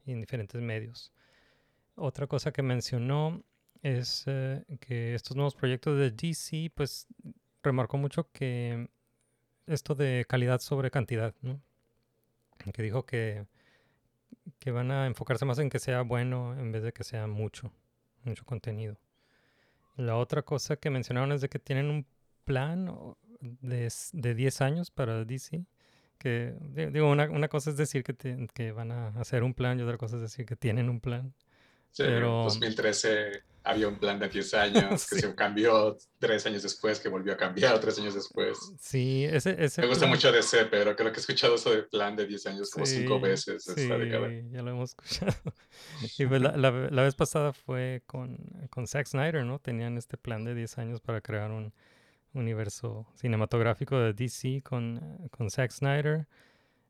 [0.06, 1.12] en diferentes medios.
[1.96, 3.44] Otra cosa que mencionó
[3.82, 7.08] es que estos nuevos proyectos de DC, pues
[7.62, 8.90] remarcó mucho que
[9.68, 11.62] esto de calidad sobre cantidad, ¿no?
[12.74, 13.46] Que dijo que,
[14.60, 17.72] que van a enfocarse más en que sea bueno en vez de que sea mucho,
[18.24, 18.98] mucho contenido.
[19.98, 22.06] La otra cosa que mencionaron es de que tienen un
[22.44, 25.66] plan de, de 10 años para DC.
[26.18, 29.80] Que, di- digo, una, una cosa es decir que, que van a hacer un plan
[29.80, 31.34] y otra cosa es decir que tienen un plan.
[31.96, 34.54] Sí, Pero- En 2013 había un plan de 10
[34.94, 35.22] años que Sí.
[35.22, 38.58] se cambió tres años después, que volvió a cambiar tres años después.
[38.82, 41.84] Sí, ese, ese Me gusta plan- mucho DC, pero creo que he escuchado eso de
[41.84, 44.30] plan de 10 años como cinco veces esta década.
[44.52, 45.32] Ya lo hemos escuchado.
[46.20, 48.38] Y pues la, la ve- la vez pasada fue con,
[48.70, 49.60] con Zack Snyder, ¿no?
[49.60, 51.74] Tenían este plan de 10 años para crear un
[52.34, 55.00] universo cinematográfico de DC con,
[55.32, 56.28] con Zack Snyder,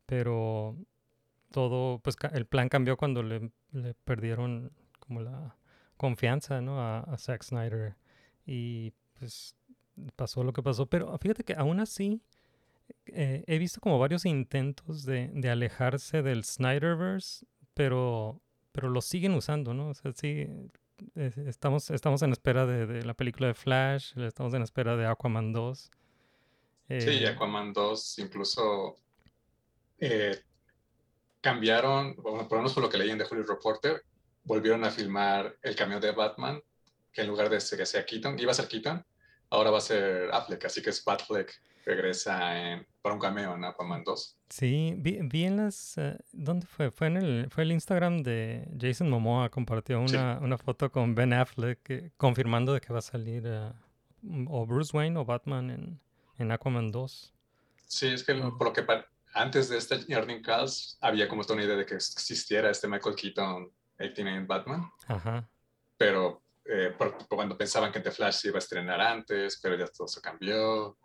[0.08, 0.76] pero
[1.52, 4.72] todo, pues el plan cambió cuando le, le perdieron
[5.08, 5.56] como la
[5.98, 6.82] confianza, ¿no?
[6.82, 7.96] A, a Zack Snyder
[8.46, 9.56] y pues
[10.16, 12.22] pasó lo que pasó, pero fíjate que aún así
[13.08, 18.42] eh, he visto como varios intentos de, de alejarse del Snyderverse, pero,
[18.72, 19.90] pero lo siguen usando, ¿no?
[19.90, 20.48] O sea, sí,
[21.16, 25.54] estamos, estamos en espera de, de la película de Flash, estamos en espera de Aquaman
[25.54, 25.80] 2.
[25.80, 25.90] Sí,
[26.90, 28.96] eh, Aquaman 2 incluso
[30.00, 30.40] eh,
[31.42, 34.04] cambiaron, bueno, por lo menos por lo que leí en The Hollywood Reporter,
[34.46, 36.62] volvieron a filmar el camión de Batman,
[37.12, 39.04] que en lugar de ser- que sea Keaton, iba a ser Keaton,
[39.50, 41.52] ahora va a ser Affleck, así que es Batfleck,
[41.86, 44.38] regresa en, para un cameo en Aquaman 2.
[44.50, 45.98] Sí, vi, vi en las...
[45.98, 46.90] eh, ¿Dónde fue?
[46.92, 50.16] Fue en el, fue el Instagram de Jason Momoa, compartió Sí.
[50.16, 53.72] una, una foto con Ben Affleck eh, confirmando de que va a salir eh,
[54.48, 56.00] o Bruce Wayne o Batman en,
[56.40, 57.34] en Aquaman 2.
[57.86, 58.52] Sí, es que Ah.
[58.58, 58.84] por lo que
[59.36, 63.16] antes de este Earning Calls había como esta una idea de que existiera este Michael
[63.16, 65.48] Keaton 89 Batman, Ajá.
[65.98, 66.96] pero eh,
[67.30, 70.98] cuando pensaban que The Flash se iba a estrenar antes, pero ya todo se cambió.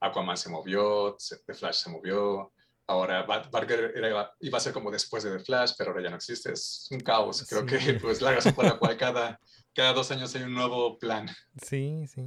[0.00, 2.52] Aquaman se movió, The Flash se movió.
[2.86, 6.52] Ahora era- iba a ser como después de The Flash, pero ahora ya no existe.
[6.52, 7.44] Es un caos.
[7.48, 7.84] Creo Sí.
[7.86, 9.40] que pues la razón por la cual cada,
[9.74, 11.28] cada dos años hay un nuevo plan.
[11.62, 12.26] Sí, sí.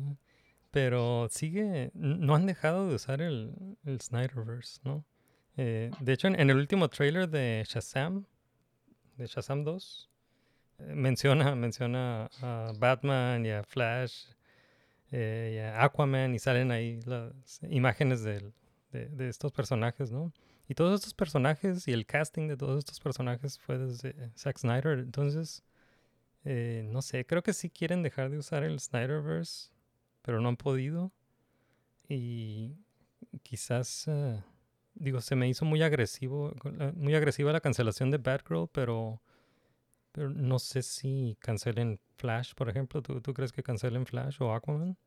[0.69, 3.53] Pero sigue, no han dejado de usar el,
[3.85, 5.03] el Snyderverse, ¿no?
[5.57, 8.25] Eh, de hecho, en, en el último trailer de Shazam,
[9.17, 10.10] de Shazam 2, eh,
[10.93, 14.25] menciona, menciona a Batman y a Flash
[15.11, 18.51] eh, y a Aquaman y salen ahí las imágenes de,
[18.91, 20.31] de estos personajes, ¿no?
[20.71, 24.99] Y todos estos personajes y el casting de todos estos personajes fue desde Zack Snyder.
[24.99, 25.65] Entonces,
[26.45, 29.69] eh, no sé, creo que sí quieren dejar de usar el Snyderverse,
[30.21, 31.11] pero no han podido.
[32.07, 32.75] Y
[33.43, 34.41] quizás, eh,
[34.95, 36.53] digo, se me hizo muy agresivo,
[36.95, 39.21] muy agresiva la cancelación de Batgirl, pero,
[40.11, 43.01] pero no sé si cancelen Flash, por ejemplo.
[43.01, 44.97] ¿Tú, tú crees que cancelen Flash o Aquaman?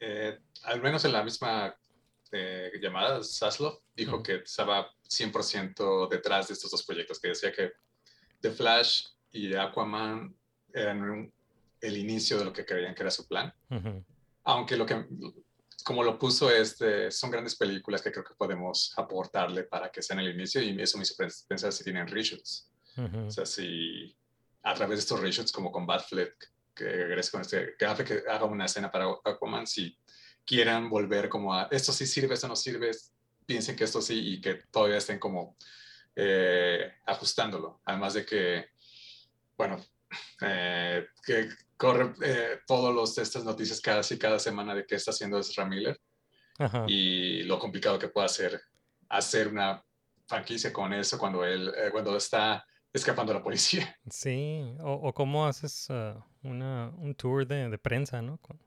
[0.00, 1.74] Eh, al menos en la misma
[2.30, 7.72] eh, llamada, Zaslav dijo que estaba 100% detrás de estos dos proyectos, que decía que
[8.40, 10.34] The Flash y Aquaman
[10.72, 11.32] eran un-
[11.80, 13.52] el inicio de lo que creían que era su plan.
[14.44, 15.06] Aunque lo que,
[15.84, 20.18] como lo puso, este, son grandes películas que creo que podemos aportarle para que sean
[20.20, 22.70] el inicio y eso me hizo pens- pensar si tienen reshoots.
[22.98, 23.26] Ujú.
[23.26, 24.14] O sea, si
[24.62, 28.44] a través de estos reshoots, como con Batfleck, que regrese con este, que que haga
[28.44, 29.96] una escena para Aquaman, si
[30.44, 32.90] quieran volver como a esto sí sirve, esto no sirve,
[33.44, 35.56] piensen que esto sí y que todavía estén como
[36.14, 37.80] eh, ajustándolo.
[37.84, 38.66] Además de que,
[39.56, 39.84] bueno,
[40.42, 45.38] eh, que corre eh, todos los estas noticias casi cada semana de qué está haciendo
[45.38, 45.98] Ezra Miller
[46.58, 46.84] Ajá.
[46.88, 48.60] y lo complicado que puede ser
[49.08, 49.82] hacer una
[50.26, 53.96] franquicia con eso cuando él eh, cuando está escapando a la policía.
[54.10, 58.38] Sí, o, o cómo haces ah, una, un tour de, de prensa, ¿no?
[58.38, 58.58] Con-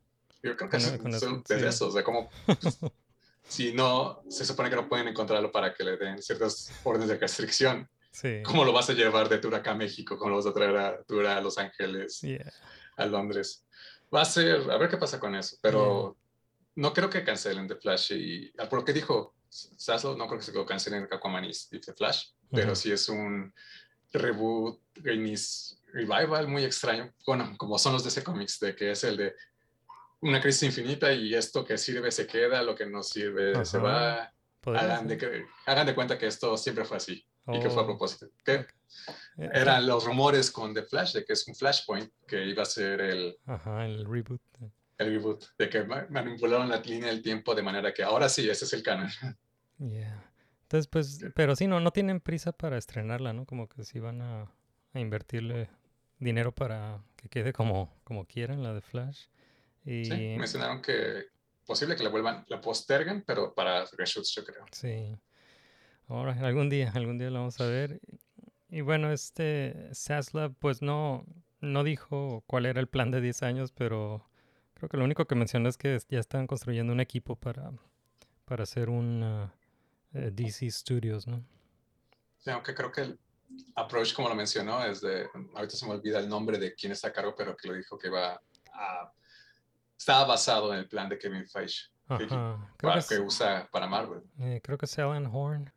[0.43, 1.65] Yo creo que Con- son, con son de sí.
[1.65, 2.79] eso, o sea, como pues,
[3.47, 7.17] si no, se supone que no pueden encontrarlo para que le den ciertas órdenes de
[7.17, 7.89] restricción.
[8.11, 8.41] Sí.
[8.43, 10.17] ¿Cómo lo vas a llevar de tour acá a México?
[10.17, 12.51] ¿Cómo lo vas a traer a tour a Los Ángeles, Yeah.
[12.97, 13.65] a Londres?
[14.13, 16.17] Va a ser, a ver qué pasa con eso, pero
[16.75, 20.39] no creo que cancelen The Flash y, ah, por lo que dijo Saslo, no creo
[20.39, 22.75] que se lo cancelen Aquaman y The Flash, pero Ujú.
[22.75, 23.53] sí es un
[24.13, 27.11] reboot, reinis- revival muy extraño.
[27.25, 29.35] Bueno, como son los de ese cómics, de que es el de
[30.21, 34.31] una crisis infinita y esto que sirve se queda, lo que no sirve se va.
[34.65, 37.85] Hagan de, que, hagan de cuenta que esto siempre fue así y que fue a
[37.85, 38.27] Oh, propósito.
[38.45, 38.67] Que ok.
[39.37, 42.65] Eh, eran los rumores con The Flash de que es un Flashpoint, que iba a
[42.65, 44.39] ser el, Ajá, el reboot.
[44.99, 48.47] el reboot, de que ma- manipularon la línea del tiempo de manera que ahora sí,
[48.47, 49.09] ese es el canon.
[49.79, 50.30] Yeah.
[50.71, 53.45] Entonces, pues, pero sí, no, no tienen prisa para estrenarla, ¿no?
[53.45, 54.49] Como que sí van a,
[54.93, 55.69] a invertirle
[56.17, 59.25] dinero para que quede como, como quieran la de Flash.
[59.85, 61.25] Y Sí, mencionaron que
[61.65, 64.65] posible que la vuelvan, la posterguen, pero para reshoots yo creo.
[64.71, 65.17] sí.
[66.07, 68.01] Ahora, algún día, algún día la vamos a ver.
[68.69, 71.25] Y bueno, este Saslav, pues no,
[71.61, 74.29] no dijo cuál era el plan de 10 años, pero
[74.75, 77.73] creo que lo único que mencionó es que ya están construyendo un equipo para,
[78.45, 79.23] para hacer un
[80.13, 81.43] eh, DC Studios, ¿no?
[82.39, 83.19] Sí, aunque creo que el
[83.75, 87.09] approach, como lo mencionó, es de, ahorita se me olvida el nombre de quién está
[87.09, 88.41] a cargo, pero que lo dijo que iba
[88.73, 89.13] a,
[89.97, 92.25] estaba basado en el plan de Kevin Feige, que,
[92.81, 94.21] para- que, usa para Marvel.
[94.39, 95.71] eh, creo que es Alan Horn.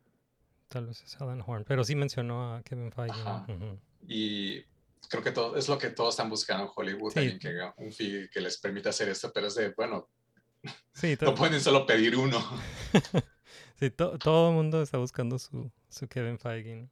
[0.67, 1.63] Tal vez es Alan Horn.
[1.67, 3.19] Pero sí mencionó a Kevin Feige.
[4.07, 4.63] Y
[5.09, 7.19] creo que todo, es lo que todos están buscando en Hollywood, Sí.
[7.19, 10.09] alguien que haga un fee que les permita hacer esto, pero es de, bueno,
[10.93, 12.39] Sí, no pueden solo pedir uno.
[13.79, 16.75] sí, to- todo el mundo está buscando su, su Kevin Feige.
[16.75, 16.89] ¿no?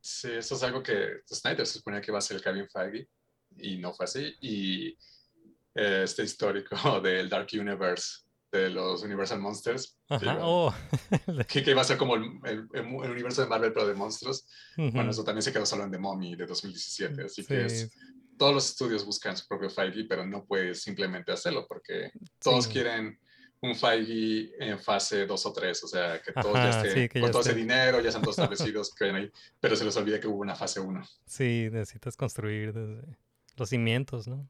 [0.00, 3.08] Sí, eso es algo que Snyder se suponía que iba a ser el Kevin Feige
[3.58, 4.34] y no fue así.
[4.40, 4.88] Y
[5.74, 10.24] eh, este histórico del Dark Universe, de los Universal Monsters, que Ajá.
[10.34, 10.72] iba- Oh.
[11.48, 14.46] que, que iba a ser como el, el- el universo de Marvel, pero de monstruos.
[14.76, 15.10] Bueno, Ujú.
[15.10, 17.90] eso también se quedó solo en The Mummy de 2017, así que Sí, es,
[18.38, 22.12] todos los estudios buscan su propio Feige, pero no puedes simplemente hacerlo porque
[22.42, 22.72] todos sí.
[22.72, 23.18] quieren
[23.62, 27.08] un Feige en fase 2 o 3, o sea, que todos ya Ajá, estén sí,
[27.08, 27.60] que con ya todo ese esté.
[27.60, 30.80] dinero, ya están todos establecidos, que ahí, pero se les olvida que hubo una fase
[30.80, 31.02] 1.
[31.26, 33.02] Sí, necesitas construir desde
[33.56, 34.48] los cimientos, ¿no?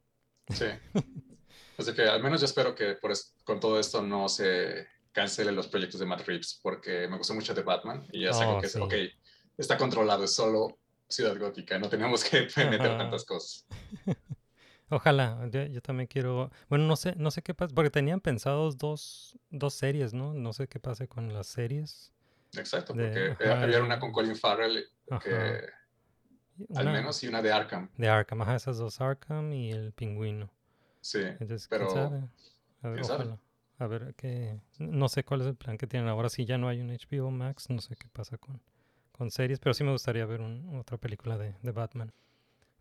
[0.51, 0.66] Sí.
[1.79, 5.55] Así que al menos yo espero que por es- con todo esto no se cancelen
[5.55, 8.57] los proyectos de Matt Reeves, porque me gustó mucho de Batman y ya es algo
[8.57, 8.81] Oh, que es, sí.
[8.81, 8.95] ok,
[9.57, 12.99] está controlado, es solo Ciudad Gótica, no tenemos que meter Ajá.
[12.99, 13.66] tantas cosas.
[14.88, 18.79] Ojalá, yo, yo también quiero, bueno, no sé, no sé qué pasa, porque tenían pensados
[18.79, 20.33] dos, dos series, ¿no?
[20.33, 22.12] No sé qué pase con las series.
[22.57, 25.29] Exacto, De- porque eh, ajá, había una con Colin Farrell que Ajá.
[26.75, 27.90] Al Una menos y una de Arkham.
[27.96, 30.51] De Arkham, ajá, esas dos, Arkham y el pingüino.
[31.01, 31.20] Sí.
[31.40, 32.29] Entonces, pero ¿quién sabe?
[32.83, 33.38] A ver, ojalá.
[33.79, 34.59] A ver, qué...
[34.79, 36.31] No sé cuál es el plan que tienen ahora.
[36.31, 38.62] Si ya no hay un HBO Max, no sé qué pasa con,
[39.12, 42.12] con series, pero sí me gustaría ver un- otra película de, de Batman,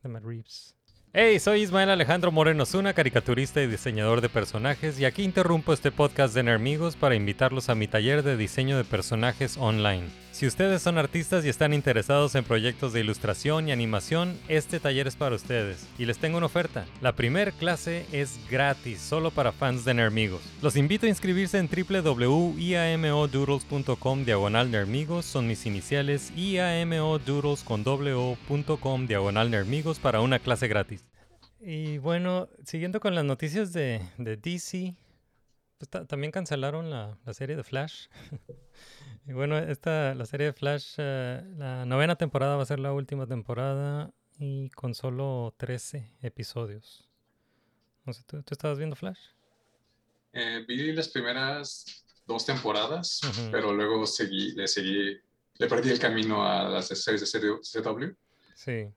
[0.03, 0.75] de Matt Reeves.
[1.17, 5.89] Hey, soy Ismael Alejandro Moreno Zuna, caricaturista y diseñador de personajes, y aquí interrumpo este
[5.89, 10.24] podcast de Nermigos para invitarlos a mi taller de diseño de personajes online.
[10.35, 15.07] Si ustedes son artistas y están interesados en proyectos de ilustración y animación, este taller
[15.07, 15.87] es para ustedes.
[15.97, 16.85] Y les tengo una oferta.
[16.99, 20.41] La primer clase es gratis, solo para fans de Nermigos.
[20.61, 25.23] Los invito a inscribirse en www.iamodoodles.com diagonal Nermigos.
[25.23, 31.05] Son mis iniciales iamodoodles con w.com diagonal Nermigos para una clase gratis.
[31.61, 34.95] Y bueno, siguiendo con las noticias de, DC,
[35.77, 38.07] pues ta- también cancelaron la, la serie de Flash.
[39.27, 42.93] y bueno, esta, la serie de Flash, eh, la novena temporada va a ser la
[42.93, 47.09] última temporada y con solo 13 episodios.
[48.05, 49.19] No sé, ¿tú, tú estabas viendo Flash?
[50.33, 53.49] Eh, vi las primeras dos temporadas, Ujú.
[53.51, 55.17] pero luego seguí, le seguí,
[55.57, 58.15] le perdí el camino a las series de CW,
[58.53, 58.87] Sí.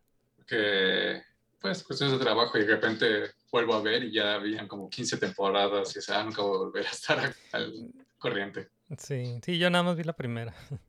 [0.47, 1.23] que
[1.61, 5.17] pues cuestiones de trabajo y de repente vuelvo a ver y ya habían como 15
[5.17, 8.69] temporadas y o sea, nunca voy a volver a estar al corriente.
[8.97, 10.55] Sí, sí, yo nada más vi la primera.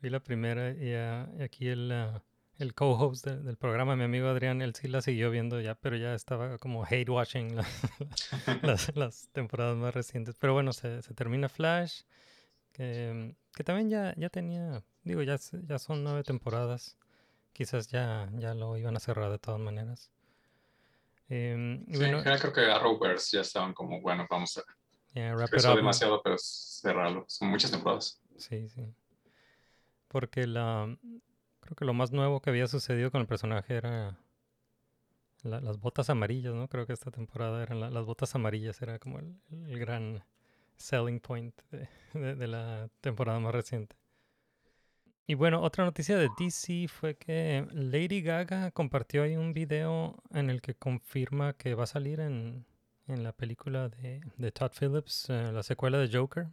[0.00, 2.22] vi la primera y, ah, y aquí el, ah,
[2.58, 5.96] el co-host del, del programa, mi amigo Adrián, él sí la siguió viendo ya, pero
[5.96, 7.66] ya estaba como hate watching la-
[8.62, 10.36] las, las temporadas más recientes.
[10.38, 12.02] Pero bueno, se, se termina Flash,
[12.72, 16.96] que, que también ya, ya tenía, digo, ya, ya son nueve temporadas.
[17.52, 20.10] Quizás ya, ya lo iban a cerrar de todas maneras.
[21.28, 24.62] Em, y Sí, bueno, en general creo que Arrowverse ya estaban como, bueno, vamos a
[25.14, 25.80] ya, wrap it creció up, ¿no?
[25.82, 27.24] demasiado, pero cerrarlo.
[27.28, 28.20] Son muchas temporadas.
[28.36, 28.94] Sí, sí.
[30.08, 30.96] Porque la
[31.60, 34.18] creo que lo más nuevo que había sucedido con el personaje era
[35.42, 36.68] la- las botas amarillas, ¿no?
[36.68, 40.22] Creo que esta temporada eran la- las botas amarillas, era como el, el gran
[40.76, 43.96] selling point de, de- de la temporada más reciente.
[45.26, 50.50] Y bueno, otra noticia de DC fue que Lady Gaga compartió ahí un video en
[50.50, 52.66] el que confirma que va a salir en,
[53.06, 56.48] en la película de, de Todd Phillips, eh, la secuela de Joker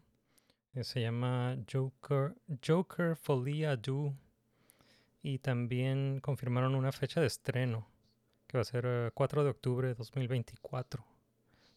[0.73, 2.35] que se llama Joker,
[2.65, 4.13] Joker Folie à Deux.
[5.23, 7.87] Y también confirmaron una fecha de estreno,
[8.47, 11.05] que va a ser eh, 4 de octubre de 2024.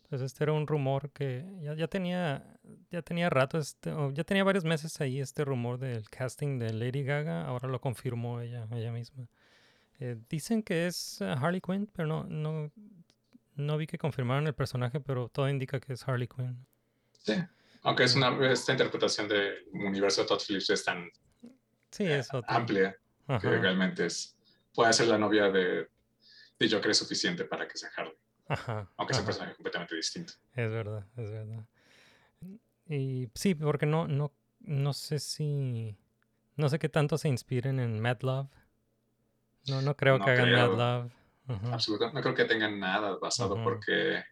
[0.05, 2.59] Entonces este era un rumor que ya, ya tenía
[2.91, 7.03] ya tenía rato, este, ya tenía varios meses ahí este rumor del casting de Lady
[7.03, 9.29] Gaga, ahora lo confirmó ella, ella misma.
[9.99, 12.71] Eh, dicen que es eh, Harley Quinn, pero no, no,
[13.55, 16.67] no vi que confirmaron el personaje, pero todo indica que es Harley Quinn.
[17.19, 17.35] Sí.
[17.83, 21.11] Aunque es una, esta interpretación del universo de Todd Phillips es tan
[21.91, 22.97] Sí, es amplia
[23.41, 24.37] que realmente es,
[24.75, 25.89] puede ser la novia de,
[26.59, 28.17] de Joker es suficiente para que sea Harley,
[28.49, 30.33] Ajá, aunque es un personaje completamente distinto.
[30.57, 31.65] Es verdad, es verdad.
[32.89, 35.97] Y sí, porque no, no, no sé si,
[36.57, 38.51] no sé qué tanto se inspiren en Mad Love.
[39.69, 41.11] No, no creo No que hagan Mad creo.
[41.47, 41.75] Ajá.
[41.75, 42.17] Absolutamente.
[42.17, 43.65] No creo que tengan nada basado Ujú.
[43.65, 44.23] porque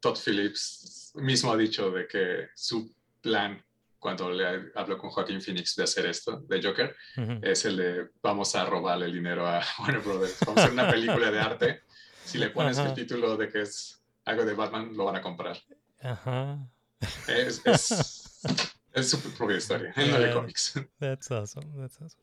[0.00, 3.62] Todd Phillips mismo ha dicho de que su plan
[3.98, 7.38] cuando le habló con Joaquín Phoenix de hacer esto, de Joker, Ujú.
[7.42, 10.40] es el de vamos a robarle el dinero a Warner Brothers.
[10.44, 11.80] Vamos a hacer una película de arte.
[12.24, 15.56] Si le pones el título de que es algo de Batman, lo van a comprar.
[16.02, 16.58] Ajá.
[17.28, 18.42] Es, es,
[18.92, 20.34] es su propia historia, él no lee Ah.
[20.34, 20.74] cómics.
[20.98, 22.22] That's awesome, that's awesome.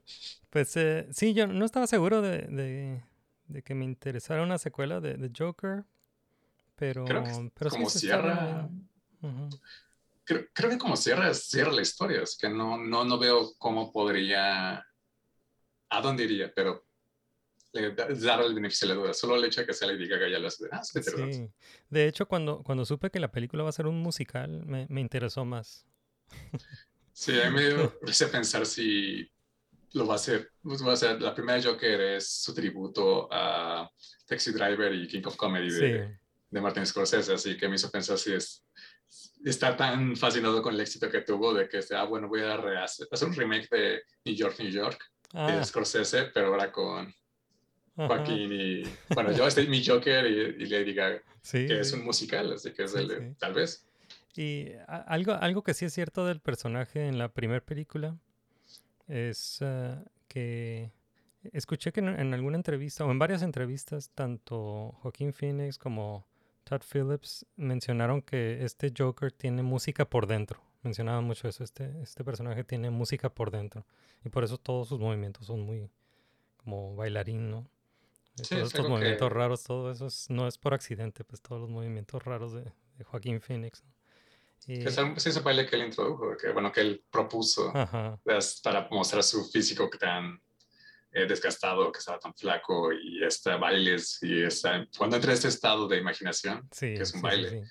[0.50, 3.04] Pues eh, sí, yo no estaba seguro de, de,
[3.52, 5.84] de que me interesara una secuela de, de Joker,
[6.76, 8.70] pero, Creo que pero sí como está cierra,
[10.24, 12.24] creo, creo que como cierra, cierra la historia.
[12.24, 14.78] Es que no, no, no veo cómo podría,
[15.90, 16.86] a dónde iría, pero
[17.74, 19.14] le da- dar el beneficio de la duda.
[19.14, 20.66] Solo el hecho de que sea Lady Gaga ya lo hace.
[20.72, 20.82] Ah.
[20.84, 21.50] Sí.
[21.90, 25.02] De hecho, cuando, cuando supe que la película va a ser un musical, me, me
[25.02, 25.86] interesó más.
[27.14, 29.30] Sí, a mí me risa pensar si
[29.94, 30.52] lo va a hacer.
[30.64, 33.90] pues, va a ser la primera Joker es su tributo a
[34.28, 36.14] Taxi Driver y King of Comedy de, Sí.
[36.50, 38.66] de Martin Scorsese, así que me hizo pensar si es
[39.44, 43.08] está tan fascinado con el éxito que tuvo de que ah bueno voy a rehacer,
[43.12, 47.14] hacer un remake de New York New York Ah, de Scorsese pero ahora con.
[47.96, 48.84] Joaquín y
[49.14, 52.72] bueno yo este mi Joker y, y Lady Gaga Sí, que es un musical así
[52.72, 53.86] que es el de- tal vez
[54.36, 58.18] Y algo, algo que sí es cierto del personaje en la primera película
[59.12, 60.92] es ah, que
[61.54, 66.26] escuché que en, en alguna entrevista o en varias entrevistas, tanto Joaquín Phoenix como
[66.64, 70.62] Todd Phillips mencionaron que este Joker tiene música por dentro.
[70.84, 73.86] Mencionaban mucho eso, este, este personaje tiene música por dentro.
[74.24, 75.90] Y por eso todos sus movimientos son muy,
[76.58, 77.68] como bailarín, ¿no?
[78.36, 81.42] Sí, todos es estos que- movimientos raros, todo eso es- no es por accidente, pues
[81.42, 82.64] todos los movimientos raros de,
[82.98, 83.84] de Joaquín Phoenix.
[83.84, 83.92] ¿no?
[84.68, 87.72] Y- Que es un- sí, ese baile que él introdujo, que bueno, que él propuso
[87.76, 90.40] Ajá, es para mostrar su físico que tan
[91.14, 95.88] eh, desgastado, que estaba tan flaco y este bailes y esta, cuando entra este estado
[95.88, 96.94] de imaginación, sí.
[96.94, 97.64] que es un sí, baile.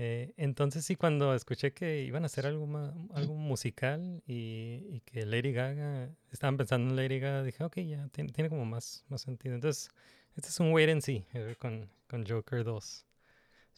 [0.00, 5.02] Eh, entonces sí, cuando escuché que iban a hacer algo, ma- algo musical y, y
[5.04, 9.04] que Lady Gaga, estaban pensando en Lady Gaga, dije, ok, ya, tiene, tiene como más,
[9.08, 9.56] más sentido.
[9.56, 9.90] Entonces,
[10.36, 13.04] este es un wait and see eh, con, con Joker 2.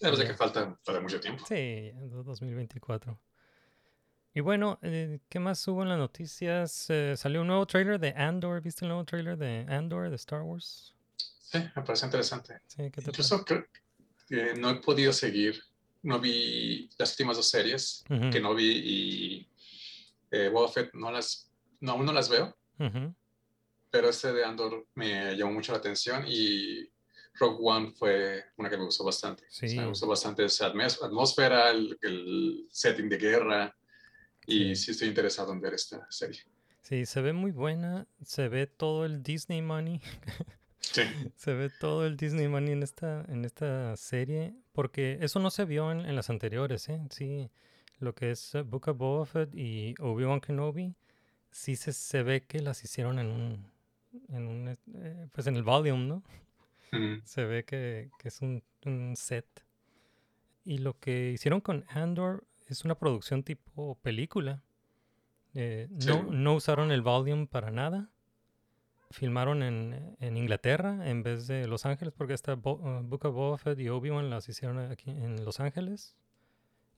[0.01, 0.27] Ves Ya.
[0.27, 1.45] que falta para mucho tiempo.
[1.47, 3.19] Sí, ya, do- 2024.
[4.33, 6.87] Y bueno, eh, ¿qué más hubo en las noticias?
[6.89, 8.63] Eh, salió un nuevo trailer de Andor.
[8.63, 10.95] ¿Viste el nuevo trailer de Andor de Star Wars?
[11.17, 12.61] Sí, me parece interesante.
[12.67, 13.67] Sí, ¿qué te Incluso creo
[14.29, 15.61] que no he podido seguir,
[16.03, 18.15] no vi las últimas dos series parece?
[18.15, 19.49] Ujú, que no vi y
[20.31, 23.13] eh, Boba Fett no las, no, aún no las veo, ujú.
[23.91, 26.89] pero este de Andor me llamó mucho la atención y
[27.39, 29.45] Rogue One fue una que me gustó bastante.
[29.45, 29.77] O sea, Sí.
[29.79, 33.77] me gustó bastante esa atmósfera, el, el setting de guerra
[34.47, 34.85] y Sí.
[34.85, 36.41] sí estoy interesado en ver esta serie.
[36.83, 38.07] Sí, se ve muy buena.
[38.25, 40.01] Se ve todo el Disney money.
[40.83, 41.03] Sí,
[41.37, 44.55] Se ve todo el Disney money en esta, en esta serie.
[44.73, 46.99] Porque eso no se vio en, en las anteriores, ¿eh?
[47.11, 47.51] Sí,
[47.99, 50.95] lo que es eh, Book of Boba Fett y Obi-Wan Kenobi,
[51.51, 53.71] sí se, se ve que las hicieron en un,
[54.31, 56.23] en un, eh, pues en el volume, ¿no?
[56.93, 59.47] Mm, Se ve que, que es un, un set.
[60.65, 64.63] Y lo que hicieron con Andor es una producción tipo película.
[65.55, 68.11] Eh, no, usaron el volume para nada.
[69.11, 73.35] Filmaron en, en Inglaterra en vez de Los Ángeles, porque esta Bo- uh, Book of
[73.35, 76.17] Boba Fett y Obi-Wan las hicieron aquí en Los Ángeles.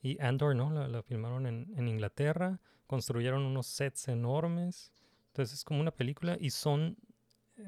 [0.02, 0.70] Y Andor, ¿no?
[0.70, 2.60] La, la filmaron en, en Inglaterra.
[2.86, 4.92] Construyeron unos sets enormes.
[5.28, 6.98] Entonces es como una película y son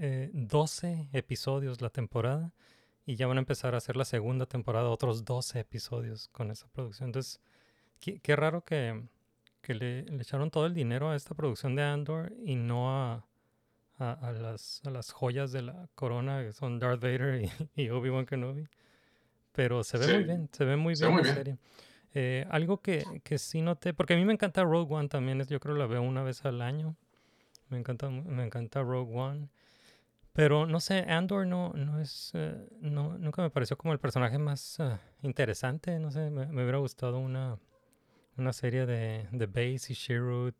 [0.00, 2.52] eh, 12 episodios la temporada.
[3.06, 6.68] Y ya van a empezar a hacer la segunda temporada, otros 12 episodios con esa
[6.68, 7.08] producción.
[7.10, 7.40] Entonces,
[8.00, 9.04] qué, qué raro que,
[9.62, 13.26] que le, le echaron todo el dinero a esta producción de Andor y no a,
[13.98, 17.50] a, a las, a las joyas de la corona, que son Darth Vader y,
[17.84, 18.68] y Obi-Wan Kenobi.
[19.52, 21.34] Pero se ve muy Sí, bien, se ve muy bien muy la bien.
[21.34, 21.58] serie.
[22.14, 25.48] Eh, algo que, que sí noté, porque a mí me encanta Rogue One también, es,
[25.48, 26.96] yo creo que la veo una vez al año.
[27.68, 29.48] Me encanta, me encanta Rogue One.
[30.34, 34.36] Pero no sé, Andor no, no es, eh, no, nunca me pareció como el personaje
[34.36, 36.00] más eh, interesante.
[36.00, 37.56] No sé, me, hubiera gustado una,
[38.36, 40.56] una serie de, de Base y Shirut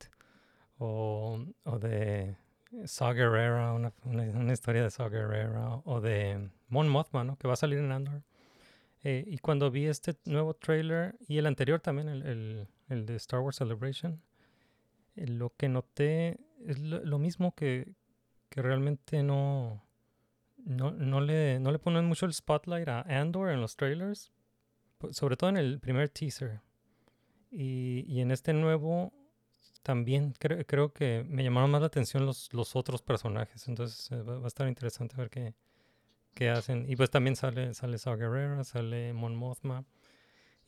[0.79, 2.37] o, o de
[2.85, 7.37] Saw Gerrera, una, una, historia de Saw Gerrera o de Mon Mothma, ¿no?
[7.37, 8.23] Que va a salir en Andor.
[9.03, 13.17] Eh, y cuando vi este nuevo trailer y el anterior también, el, el, el de
[13.17, 14.23] Star Wars Celebration,
[15.17, 17.93] lo que noté es lo, lo mismo que,
[18.55, 19.83] que realmente no,
[20.59, 24.31] no, no, le, no le ponen mucho el spotlight a Andor en los trailers,
[25.11, 26.61] sobre todo en el primer teaser.
[27.51, 29.13] Y, y en este nuevo
[29.83, 33.67] también cre- creo que me llamaron más la atención los, los otros personajes.
[33.67, 35.57] Entonces eh, va, a estar interesante ver qué,
[36.33, 36.89] qué hacen.
[36.89, 38.17] Y pues también sale, sale Saw
[38.63, 39.85] sale Mon Mothma.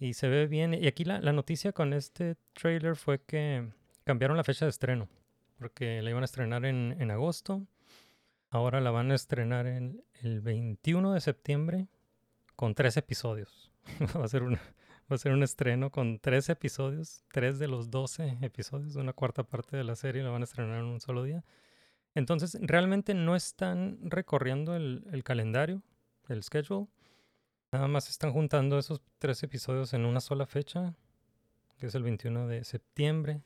[0.01, 0.75] Y se ve bien.
[0.75, 3.71] Y aquí la, la noticia con este trailer fue que
[4.03, 5.09] cambiaron la fecha de estreno.
[5.57, 7.65] Porque la iban a estrenar en, en agosto.
[8.51, 11.89] Ahora la van a estrenar en el 21 de septiembre
[12.55, 13.73] con tres episodios.
[14.17, 14.59] va, a ser va
[15.09, 17.25] a ser un estreno con tres episodios.
[17.33, 18.97] Tres de los 12 episodios.
[18.97, 21.45] Una cuarta parte de la serie la van a estrenar en un solo día.
[22.15, 25.83] Entonces, realmente no están recorriendo el, el calendario,
[26.29, 26.87] el schedule.
[27.73, 30.95] Nada más están juntando esos tres episodios en una sola fecha,
[31.79, 33.43] que es el 21 de septiembre.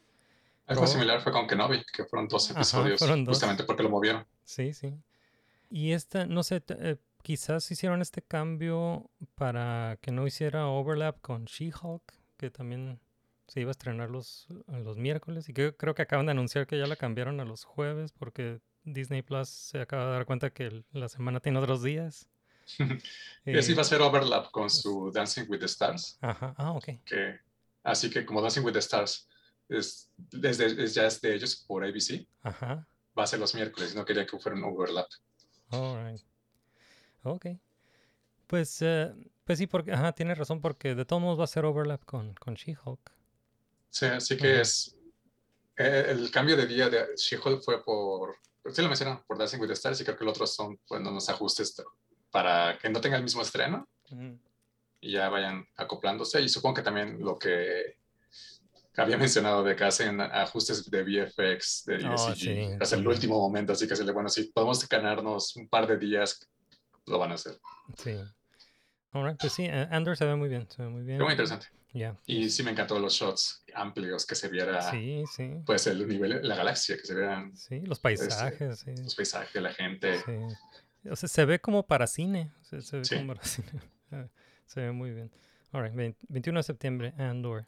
[0.71, 3.37] Algo similar fue con Kenobi, que fueron dos Ajá, episodios, fueron dos.
[3.37, 4.25] justamente porque lo movieron.
[4.45, 4.95] Sí, sí.
[5.71, 11.45] Y esta, no sé, eh, quizás hicieron este cambio para que no hiciera overlap con
[11.45, 12.03] She-Hulk,
[12.37, 13.01] que también
[13.47, 15.49] se iba a estrenar los, los miércoles.
[15.49, 18.61] Y que creo que acaban de anunciar que ya la cambiaron a los jueves porque
[18.85, 22.29] Disney Plus se acaba de dar cuenta que el- la semana tiene otros días.
[23.47, 26.85] Eh, va a ser overlap con su Dancing with the Stars, Ajá, ah, ok.
[27.05, 27.41] que
[27.83, 29.27] así que como Dancing with the Stars
[29.71, 32.87] es, desde, es- ya es de ellos por ABC, Ajá.
[33.19, 35.09] va a ser los miércoles, no quería que fuera un overlap.
[35.71, 36.21] Alright.
[37.23, 37.47] Ok.
[38.47, 39.13] Pues, eh,
[39.45, 42.35] pues sí, porque, ajá, tienes razón, porque de todos modos va a ser overlap con,
[42.35, 43.13] con She-Hulk.
[43.91, 44.97] Sí, así que es
[45.77, 48.37] eh, el cambio de día de She-Hulk fue por,
[48.73, 51.01] sí lo mencionan, por Dancing with the Stars y creo que el otro son pues,
[51.01, 51.81] unos ajustes
[52.31, 53.89] para que no tenga el mismo estreno
[55.01, 56.41] y ya vayan acoplándose.
[56.41, 57.99] Y supongo que también lo que
[58.97, 63.09] había mencionado de que hacen ajustes de VFX, de Oh, ESG, sí, hasta el sí.
[63.09, 66.49] último momento, así que se le, bueno, si podemos ganarnos un par de días,
[67.07, 67.59] lo van a hacer.
[67.97, 68.17] Sí.
[69.13, 71.19] Alright, pues sí, Andor se ve muy bien, se ve muy bien.
[71.19, 71.67] Fue muy interesante.
[71.93, 72.17] Ya.
[72.25, 75.51] Y sí me encantó los shots amplios, que se viera, Sí, sí.
[75.67, 78.93] pues, el nivel, la galaxia, que se vieran Sí, los paisajes, sí.
[79.03, 80.19] los paisajes, la gente.
[80.21, 81.09] Sí.
[81.11, 82.53] O sea, se ve como para cine.
[82.61, 83.15] o sea, se ve Sí.
[83.17, 83.69] como para cine.
[84.13, 84.27] Ah,
[84.67, 85.33] se ve muy bien.
[85.73, 87.67] Alright, 21 de septiembre, Andor.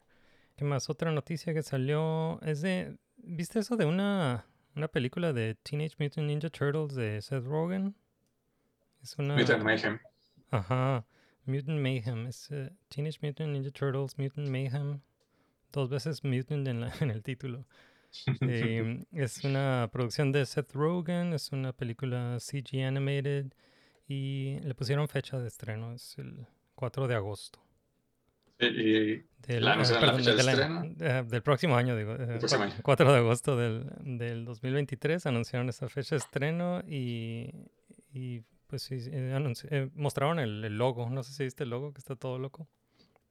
[0.55, 0.89] ¿Qué más?
[0.89, 2.97] Otra noticia que salió es de.
[3.17, 4.45] ¿Viste eso de una,
[4.75, 7.95] una película de Teenage Mutant Ninja Turtles de Seth Rogen?
[9.01, 9.35] Es una.
[9.35, 9.99] Mutant Mayhem.
[10.51, 11.05] Ajá.
[11.45, 12.27] Mutant Mayhem.
[12.27, 14.99] Es eh, Teenage Mutant Ninja Turtles, Mutant Mayhem.
[15.71, 17.65] Dos veces Mutant en, la- en el título.
[18.41, 23.47] Eh, es una producción de Seth Rogen, es una película CG animated
[24.07, 26.45] y le pusieron fecha de estreno, es el
[26.75, 27.59] 4 de agosto.
[28.67, 30.95] Y Del, ¿La ah, anunciaron la perdón, fecha de del estreno?
[30.99, 32.13] eh, del próximo año, digo.
[32.13, 32.73] eh, próximo año.
[32.81, 37.49] 4 de agosto del, del 2023 anunciaron esa fecha de estreno y,
[38.13, 41.09] y pues sí, eh, anunci- eh, mostraron el, el logo.
[41.09, 42.67] No sé si viste el logo, que está todo loco.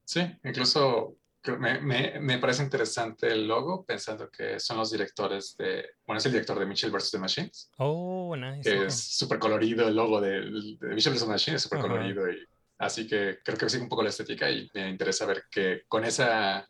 [0.04, 1.16] Sí, incluso
[1.58, 6.26] me, me, me parece interesante el logo, pensando que son los directores de, bueno, es
[6.26, 7.10] el director de Mitchell vs.
[7.10, 8.68] The Machines, Oh, nice.
[8.70, 8.86] que ok.
[8.86, 11.22] es súper colorido el logo del- de, Mitchell vs.
[11.22, 12.36] The Machines, es súper colorido y
[12.82, 16.04] así que creo que sigue un poco la estética y me interesa ver que con
[16.04, 16.68] esa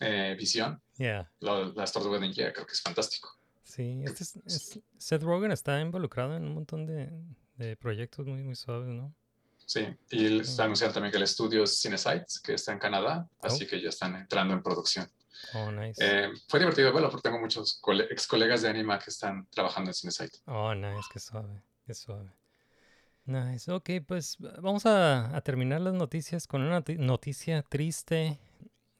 [0.00, 1.30] eh, visión, Yeah.
[1.40, 3.28] lo- las tortugas ninja creo que es fantástico.
[3.64, 7.10] Sí, este es- es- Seth Rogen está involucrado en un montón de,
[7.56, 9.14] de proyectos muy, muy suaves, ¿no?
[9.66, 10.60] Sí, y Mm.
[10.60, 13.68] anunciaron también que el estudio es Cinesight, que está en Canadá, así Oh.
[13.68, 15.08] que ya están entrando en producción.
[15.54, 16.00] Oh, nice.
[16.04, 19.90] Eh, fue divertido verlo porque tengo muchos cole- ex colegas de Anima que están trabajando
[19.90, 20.32] en Cinesight.
[20.46, 22.28] Oh, nice, qué suave, qué suave.
[23.30, 28.40] Nice, ok, pues vamos a, terminar las noticias con una noti- noticia triste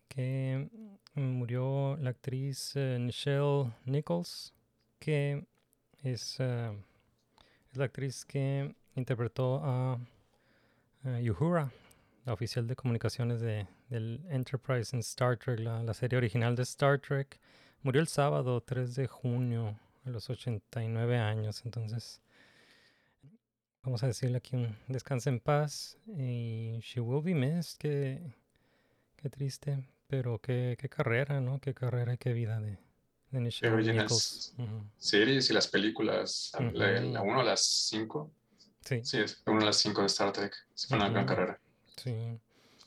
[0.07, 0.69] que
[1.15, 4.55] murió la actriz eh, Nichelle Nichols,
[5.01, 5.45] que
[6.05, 6.71] es, eh,
[7.73, 11.73] es la actriz que interpretó a, a Uhura,
[12.25, 16.63] la oficial de comunicaciones de, del Enterprise en Star Trek, la, la serie original de
[16.63, 17.41] Star Trek.
[17.83, 19.77] Murió el sábado 3 de junio
[20.07, 22.21] a los 89 años, entonces
[23.83, 28.21] vamos a decirle aquí un descanse en paz y she will be missed, qué,
[29.17, 31.61] qué triste, pero qué, qué carrera, ¿no?
[31.61, 32.79] Qué carrera y qué vida de,
[33.31, 33.77] de Nichelle.
[33.93, 34.55] Nichols.
[34.59, 34.85] Ujú.
[34.99, 37.23] Series y las películas, la, Ujú.
[37.31, 38.31] 1 a las 5.
[38.83, 40.55] Sí, Sí, es 1 a las 5 de Star Trek.
[40.89, 41.61] Fue una gran carrera.
[41.97, 42.15] sí.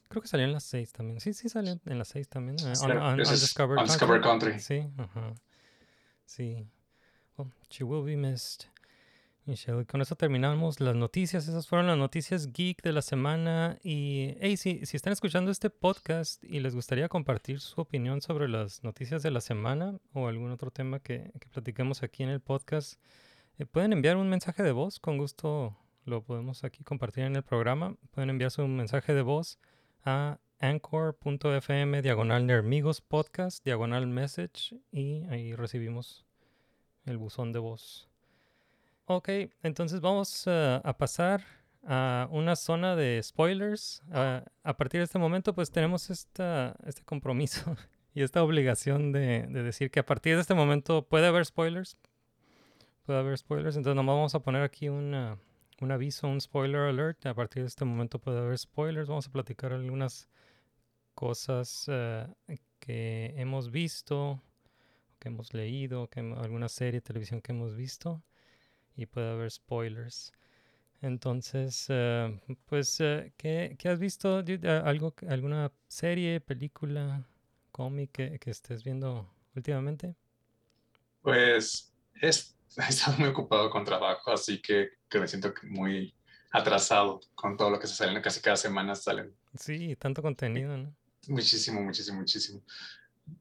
[0.10, 1.20] Creo que salió en las 6 también.
[1.20, 2.56] Sí, sí, salió en las 6 también.
[2.68, 4.60] eh, Sí, on- on- Undiscovered Undiscovered Country.
[4.60, 5.34] Sí, ajá.
[6.28, 6.68] Sí.
[7.36, 8.66] Well, she will be missed.
[9.46, 11.48] Michelle, con eso terminamos las noticias.
[11.50, 13.78] Esas fueron las noticias geek de la semana.
[13.84, 18.48] Y, hey, si, si están escuchando este podcast y les gustaría compartir su opinión sobre
[18.48, 22.40] las noticias de la semana o algún otro tema que, que platiquemos aquí en el
[22.40, 23.02] podcast,
[23.58, 25.02] eh, pueden enviar un mensaje de voz.
[25.02, 25.76] Con gusto
[26.06, 27.98] lo podemos aquí compartir en el programa.
[28.12, 29.60] Pueden enviar su mensaje de voz
[30.06, 36.26] a anchor.fm diagonal nermigos podcast diagonal message y ahí recibimos
[37.04, 38.13] el buzón de voz.
[39.06, 39.30] Ok,
[39.64, 41.44] entonces vamos eh, a pasar
[41.84, 44.02] a una zona de spoilers.
[44.10, 47.76] Ah, a partir de este momento pues tenemos esta, este compromiso
[48.16, 51.98] y esta obligación de, de decir que a partir de este momento puede haber spoilers.
[53.06, 55.38] Puede haber spoilers, entonces nomás vamos a poner aquí una,
[55.82, 57.26] un aviso, un spoiler alert.
[57.26, 59.10] A partir de este momento puede haber spoilers.
[59.10, 60.30] Vamos a platicar algunas
[61.14, 62.26] cosas eh,
[62.80, 64.42] que hemos visto,
[65.20, 68.24] que hemos leído, que alguna serie de televisión que hemos visto
[68.96, 70.32] y puede haber spoilers.
[71.02, 74.44] Entonces, eh, pues, eh, ¿qué, qué has visto?
[74.86, 77.28] ¿Algo, ¿Alguna serie, película,
[77.72, 80.16] cómic que, que estés viendo últimamente?
[81.22, 86.16] Pues es, he estado muy ocupado con trabajo, así que, que me siento muy
[86.52, 88.22] atrasado con todo lo que se sale.
[88.22, 90.96] Casi cada semana salen Sí, tanto contenido, ¿no?
[91.28, 92.62] muchísimo, muchísimo, muchísimo.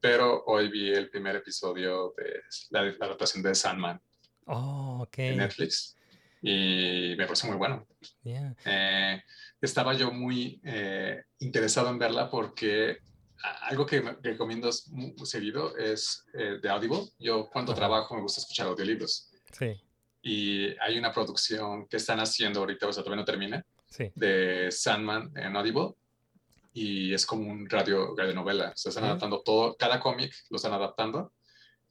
[0.01, 2.41] Pero hoy vi el primer episodio de
[2.71, 4.01] la adaptación de Sandman
[4.45, 5.19] Oh, ok.
[5.19, 5.97] en Netflix
[6.45, 7.87] y me pareció muy bueno.
[8.23, 8.53] Yeah.
[8.65, 9.23] Eh,
[9.61, 12.97] estaba yo muy eh, interesado en verla porque
[13.61, 17.05] algo que recomiendo muy seguido es eh, de Audible.
[17.17, 19.81] Yo cuando trabajo me gusta escuchar audiolibros Sí,
[20.21, 24.11] y hay una producción que están haciendo ahorita, o sea, todavía no termina, sí.
[24.15, 25.93] de Sandman en Audible
[26.73, 28.71] y es como un radio, radionovela.
[28.71, 31.31] O sea, están adaptando todo, cada cómic lo están adaptando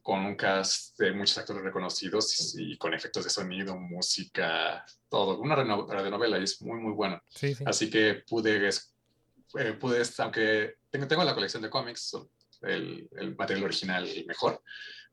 [0.02, 5.38] con un cast de muchos actores reconocidos y, y con efectos de sonido, música, todo.
[5.38, 7.22] Una radionovela y es muy, muy bueno.
[7.28, 7.62] Sí, sí.
[7.66, 12.16] Así que pude, eh, pude, aunque tengo, tengo la colección de cómics,
[12.62, 14.60] el, el material original mejor.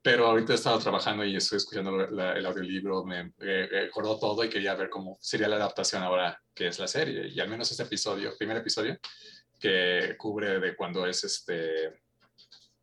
[0.02, 4.50] Pero ahorita he estado trabajando y estoy escuchando la- el audiolibro, me recordó todo y
[4.50, 7.28] quería ver cómo sería la adaptación ahora que es la serie.
[7.28, 8.98] Y al menos este episodio, primer episodio,
[9.60, 12.02] que cubre de cuando es este,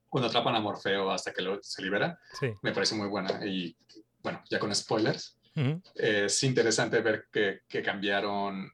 [0.09, 2.53] cuando atrapan a Morfeo hasta que lo, se libera, Sí.
[2.63, 3.45] me parece muy buena.
[3.47, 3.77] Y
[4.23, 5.81] bueno, ya con spoilers, Ujú.
[5.95, 8.71] es interesante ver que, que cambiaron,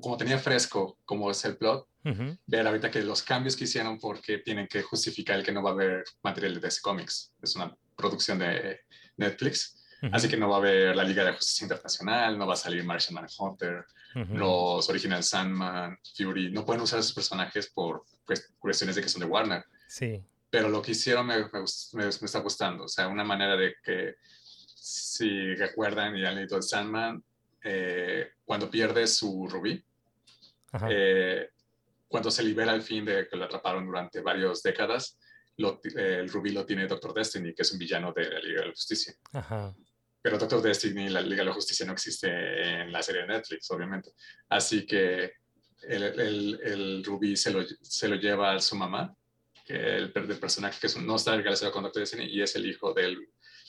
[0.00, 2.38] como tenía fresco como es el plot, Ujú.
[2.46, 5.70] ver ahorita que los cambios que hicieron porque tienen que justificar el que no va
[5.70, 7.32] a haber material de DC Comics.
[7.42, 8.80] Es una producción de
[9.16, 10.14] Netflix, Ujú.
[10.14, 12.84] así que no va a haber la Liga de Justicia Internacional, no va a salir
[12.84, 13.84] Martian Manhunter,
[14.14, 14.36] Ujú.
[14.38, 19.20] los Original Sandman, Fury, no pueden usar esos personajes por pues, cuestiones de que son
[19.20, 19.64] de Warner.
[19.88, 20.22] Sí.
[20.50, 23.74] Pero lo que hicieron me, me, me- me está gustando, o sea, una manera de
[23.82, 24.14] que,
[24.74, 27.22] si recuerdan y han leído el Sandman,
[27.62, 29.84] eh, cuando pierde su rubí,
[30.88, 31.50] eh,
[32.06, 35.18] cuando se libera al fin de que lo atraparon durante varias décadas,
[35.58, 38.60] lo eh, el rubí lo tiene Doctor Destiny, que es un villano de la Liga
[38.62, 39.12] de la Justicia.
[39.32, 39.74] Ajá.
[40.22, 43.28] Pero Doctor Destiny y la Liga de la Justicia no existe en la serie de
[43.28, 44.10] Netflix, obviamente.
[44.48, 45.32] Así que
[45.82, 49.14] el, el, el rubí se lo, se lo lleva a su mamá,
[49.74, 52.66] el, del personaje que es un- no está relacionado con Doctor Destiny, y es el
[52.66, 53.18] hijo del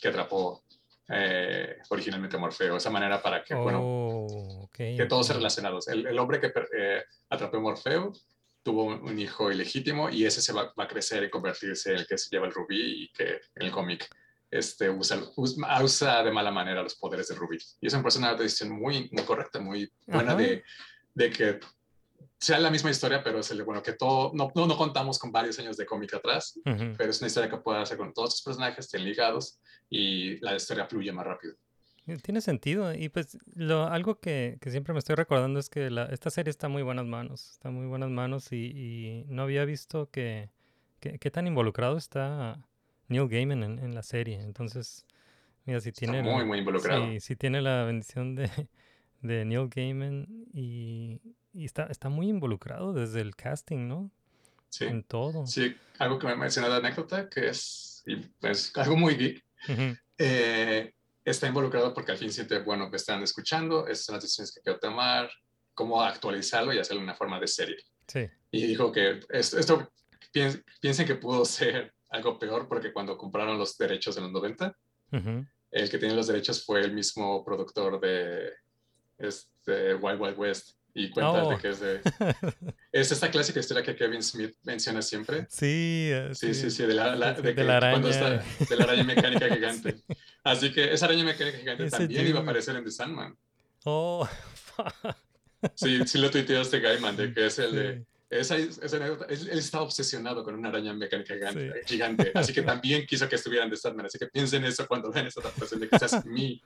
[0.01, 0.63] que atrapó
[1.11, 2.77] eh, originalmente a Morfeo.
[2.77, 5.87] Esa manera para que, bueno, Oh, ok, que todos se relacionados.
[5.87, 6.47] El, el hombre que
[6.77, 8.13] eh, atrapó a Morfeo
[8.61, 11.99] tuvo un, un hijo ilegítimo y ese se va, va a crecer y convertirse en
[11.99, 14.07] el que se lleva el rubí y que en el cómic
[14.51, 17.57] este, usa, usa, de mala manera los poderes del rubí.
[17.81, 20.63] Y eso me parece una decisión muy, muy correcta, muy buena de,
[21.15, 21.59] de que
[22.39, 25.31] sea la misma historia, pero es el, bueno, que todo, no, no, no contamos con
[25.31, 26.93] varios años de cómic atrás, Ujú.
[26.97, 29.59] pero es una historia que puede hacer con todos los personajes, estén ligados
[29.89, 31.55] y la historia fluye más rápido.
[32.07, 32.93] Eh, Tiene sentido.
[32.93, 36.49] Y pues lo, algo que, que siempre me estoy recordando es que la- esta serie
[36.49, 37.51] está muy buenas manos.
[37.51, 40.49] Está muy buenas manos y, y no había visto que,
[41.01, 42.57] que- qué tan involucrado está
[43.09, 44.39] Neil Gaiman en, en la serie.
[44.41, 45.05] Entonces,
[45.65, 46.23] mira, si Está tiene...
[46.23, 47.05] muy, la- muy involucrado.
[47.05, 48.49] Sí, sí tiene la bendición de,
[49.21, 51.19] de Neil Gaiman y,
[51.53, 54.11] y está, está muy involucrado desde el casting, ¿no?
[54.69, 54.85] Sí.
[54.85, 55.47] En todo.
[55.47, 58.03] Sí, algo que me mencionó de anécdota, que es,
[58.41, 59.97] es algo muy geek, Ujú.
[60.17, 60.93] eh,
[61.25, 64.61] está involucrado porque al fin siente, bueno, me están escuchando, estas son las decisiones que
[64.61, 65.29] quiero tomar,
[65.73, 67.77] cómo actualizarlo y hacerlo de una forma de serie.
[68.07, 68.27] Sí.
[68.51, 69.91] Y dijo que esto, esto
[70.33, 74.75] piens- piensen que pudo ser algo peor porque cuando compraron los derechos en los 90,
[75.11, 75.45] Ujú.
[75.71, 78.51] el que tiene los derechos fue el mismo productor de
[79.17, 81.49] este, Wild Wild West y cuenta Oh.
[81.51, 82.01] de que es de...
[82.91, 86.93] Es esta clásica historia que Kevin Smith menciona siempre, Sí, eh, Sí, sí, sí, de
[86.95, 88.09] la, la- sí, de de que la araña.
[88.09, 89.95] está- de la araña mecánica gigante.
[90.43, 93.37] Así que esa araña mecánica gigante Ese también iba a aparecer en The Sandman.
[93.85, 94.27] Oh,
[95.75, 97.97] Sí, sí lo tuiteó este Gaiman, de que es el de...
[97.99, 98.05] sí.
[98.31, 101.93] Esa, esa él, estaba obsesionado con una araña mecánica gigante, Sí.
[101.95, 104.05] gigante, así que también quiso que estuviera en The Sandman.
[104.05, 106.61] Así que piensen eso cuando vean esa adaptación, de es mi,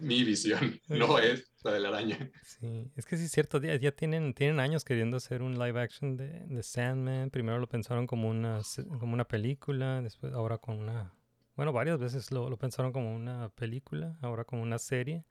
[0.00, 2.30] mi visión, no es la de la araña.
[2.44, 5.80] Sí, es que sí es cierto, ya, ya tienen, tienen años queriendo hacer un live
[5.80, 7.30] action de, de Sandman.
[7.30, 8.60] Primero lo pensaron como una,
[8.98, 11.12] como una película, después ahora con una...
[11.56, 15.24] Bueno, varias veces lo, lo pensaron como una película, ahora como una serie.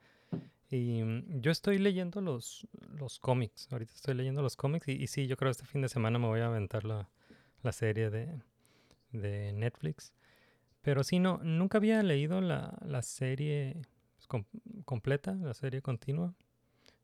[0.69, 2.67] Y mm, yo estoy leyendo los,
[2.99, 5.81] los cómics, ahorita estoy leyendo los cómics y, y sí, yo creo que este fin
[5.81, 7.09] de semana me voy a aventar la,
[7.63, 8.41] la serie de,
[9.11, 10.13] de Netflix.
[10.81, 13.81] Pero sí, no, nunca había leído la, la serie
[14.27, 14.45] com-
[14.85, 16.33] completa, la serie continua.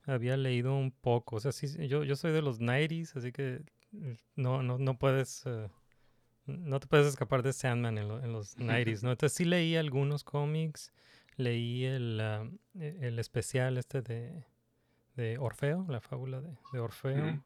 [0.06, 3.64] Había leído un poco, o sea, sí, yo, yo soy de los 90s, así que
[3.94, 5.70] eh, no, no, no puedes, eh,
[6.46, 9.12] no te puedes escapar de Sandman en, lo- en los 90s, ¿no?
[9.12, 10.92] Entonces sí leí algunos cómics,
[11.38, 12.20] leí el,
[12.76, 14.44] e- el especial este de,
[15.16, 17.44] de Orfeo, la fábula de, de Orfeo,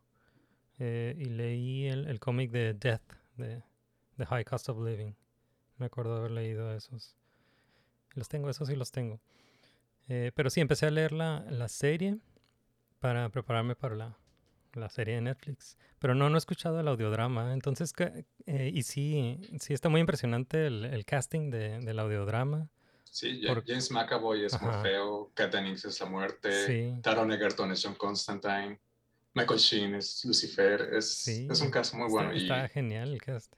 [0.79, 3.63] eh, y leí el, el cómic de Death, de
[4.17, 5.13] The High Cost of Living.
[5.77, 7.15] Me acuerdo de haber leído esos.
[8.15, 9.19] Los tengo, esos sí los tengo.
[10.09, 12.17] Eh, pero sí, empecé a leer la, la serie
[12.99, 14.17] para prepararme para la,
[14.73, 15.77] la serie de Netflix.
[15.99, 17.53] Pero no, no he escuchado el audiodrama.
[17.53, 17.93] Entonces,
[18.45, 22.69] eh, y sí, sí está muy impresionante el, el casting de, del audiodrama.
[23.03, 24.65] Sí, Ja- Por- James McAvoy es Ajá.
[24.65, 27.01] Morfeo, Kat Dennings es la muerte, Sí.
[27.01, 28.79] Taron Egerton es John Constantine,
[29.33, 32.33] Michael Sheen es Lucifer, es, Sí, es un caso muy está, bueno.
[32.35, 33.53] y- está genial el cast.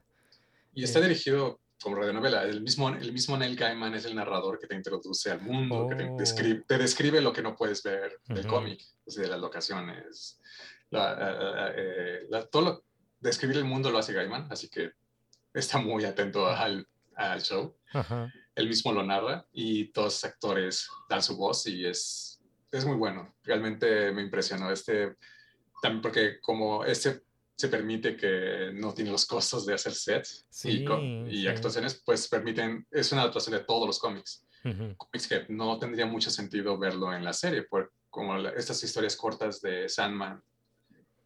[0.74, 2.43] Y está dirigido como radionovela.
[2.43, 5.95] El mismo, el mismo Neil Gaiman es el narrador que te introduce al mundo, que
[5.95, 6.17] te Oh.
[6.17, 8.55] describe, te describe lo que no puedes ver del Ujú.
[8.55, 10.39] cómic, o sea, de las locaciones.
[10.89, 12.84] La, eh, eh, la- todo lo,
[13.19, 14.91] describir el mundo lo hace Gaiman, así que
[15.53, 17.77] está muy atento al, al show.
[17.93, 18.32] Ajá.
[18.55, 22.97] Él mismo lo narra y todos los actores dan su voz y es, es muy
[22.97, 23.36] bueno.
[23.43, 25.15] Realmente me impresionó este,
[25.82, 27.21] también porque como este
[27.60, 30.86] se permite que no tiene los costos de hacer sets y, Sí,
[31.28, 31.47] y sí.
[31.49, 34.45] actuaciones, pues permiten, es una adaptación de todos los cómics.
[34.64, 38.82] Ujú, Cómics que no tendría mucho sentido verlo en la serie, por, como la- estas
[38.82, 40.41] historias cortas de Sandman,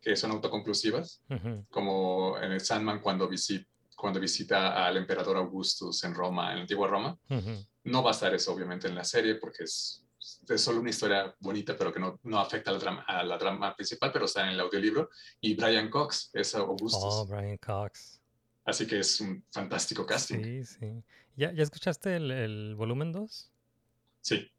[0.01, 1.65] que son autoconclusivas, ujú.
[1.69, 6.61] como en el Sandman cuando, visit, cuando visita al emperador Augustus en Roma, en la
[6.63, 7.15] antigua Roma.
[7.29, 7.63] Ujú.
[7.83, 10.03] No va a estar eso obviamente en la serie porque es,
[10.47, 13.75] es solo una historia bonita, pero que no, no afecta al drama, a la trama
[13.75, 15.09] principal, pero está en el audiolibro.
[15.41, 17.01] Y Brian Cox es Augustus.
[17.03, 18.19] Oh, Brian Cox.
[18.65, 20.37] Así que es un fantástico casting.
[20.43, 21.03] Sí, Sí, sí.
[21.35, 23.49] ¿Ya, ya escuchaste el, el volumen 2?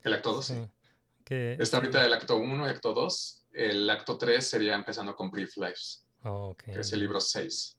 [0.03, 0.45] el acto 2.
[0.45, 0.69] Sí.
[1.25, 3.45] Que, Está ahorita el acto 1 y acto 2.
[3.53, 6.65] El acto 3 sería empezando con Brief Lives, Oh, ok.
[6.65, 7.77] que es el libro 6.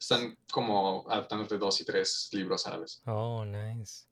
[0.00, 3.02] Están como adaptándote dos y tres libros a la vez.
[3.06, 4.06] Oh, nice.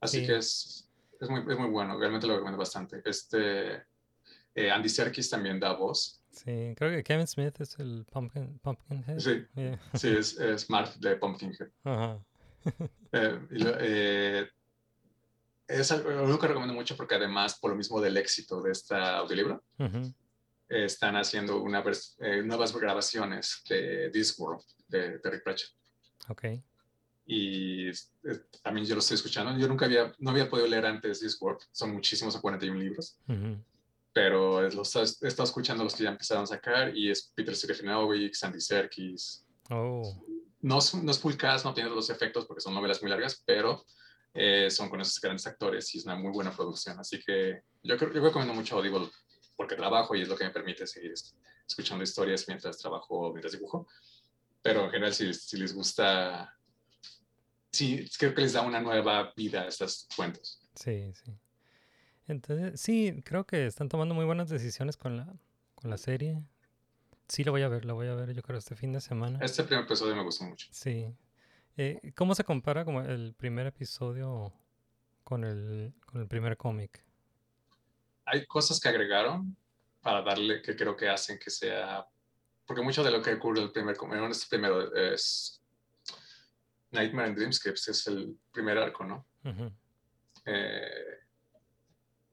[0.00, 0.26] Así Sí.
[0.26, 0.88] que es,
[1.20, 3.02] es, muy, es muy bueno, realmente lo recomiendo bastante.
[3.04, 3.82] Este,
[4.54, 6.22] eh, Andy Serkis también da voz.
[6.30, 9.18] Sí, creo que Kevin Smith es el Pumpkin, Pumpkinhead.
[9.18, 9.44] Sí.
[9.54, 9.80] Yeah.
[9.94, 11.68] Sí, es, es Mark de Pumpkinhead.
[11.84, 12.18] Ajá.
[13.12, 14.48] Eh, eh,
[15.66, 19.64] es algo, que recomiendo mucho porque además, por lo mismo del éxito de este audiolibro,
[19.78, 20.14] Ujú.
[20.68, 21.82] eh, están haciendo una
[22.18, 25.70] eh, nuevas grabaciones de Discworld de Terry Pratchett.
[26.28, 26.44] Ok.
[27.32, 27.90] Y
[28.64, 29.56] también yo lo estoy escuchando.
[29.56, 31.60] Yo nunca había, no había podido leer antes Discworld.
[31.70, 33.16] Son muchísimos, son 41 libros.
[33.28, 33.56] Ujú.
[34.12, 37.54] pero es- los he estado escuchando los que ya empezaron a sacar y es Peter
[37.54, 39.46] Serafinowicz, Andy Serkis.
[39.70, 40.02] Oh,
[40.62, 43.84] No no es full cast, no tiene los efectos porque son novelas muy largas, pero
[44.34, 46.98] eh, son con esos grandes actores y es una muy buena producción.
[46.98, 49.08] Así que yo, creo, yo recomiendo mucho Audible
[49.56, 51.36] porque trabajo y es lo que me permite seguir es-
[51.68, 53.86] escuchando historias mientras trabajo mientras dibujo.
[54.60, 56.52] Pero en general, si, si les gusta,
[57.72, 60.60] sí, creo que les da una nueva vida a estas cuentos.
[60.74, 61.32] sí, sí.
[62.26, 65.34] Entonces, sí, creo que están tomando muy buenas decisiones con la,
[65.74, 66.40] con la serie.
[67.26, 69.40] Sí, la voy a ver, la voy a ver yo creo este fin de semana.
[69.42, 70.68] Este primer episodio me gustó mucho.
[70.70, 71.12] Sí.
[71.76, 74.52] Eh, ¿Cómo se compara como el primer episodio
[75.24, 77.02] con el, con el primer cómic?
[78.30, 79.56] hay cosas que agregaron
[80.00, 82.06] para darle, que creo que hacen que sea,
[82.64, 85.59] porque mucho de lo que ocurre en el primer, en este primero es
[86.92, 89.26] Nightmare and Dreams, que pues, es el primer arco, ¿no?
[89.44, 89.70] Ujú.
[90.46, 91.18] Eh,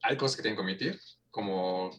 [0.02, 1.00] hay cosas que tienen que omitir,
[1.30, 1.92] como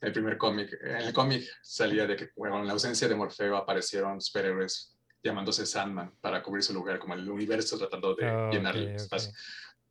[0.00, 0.72] el primer cómic.
[0.82, 5.64] En el cómic salía de que, bueno, en la ausencia de Morfeo aparecieron superhéroes llamándose
[5.66, 9.32] Sandman para cubrir su lugar, como el universo tratando de Ah, llenar ok, el espacio.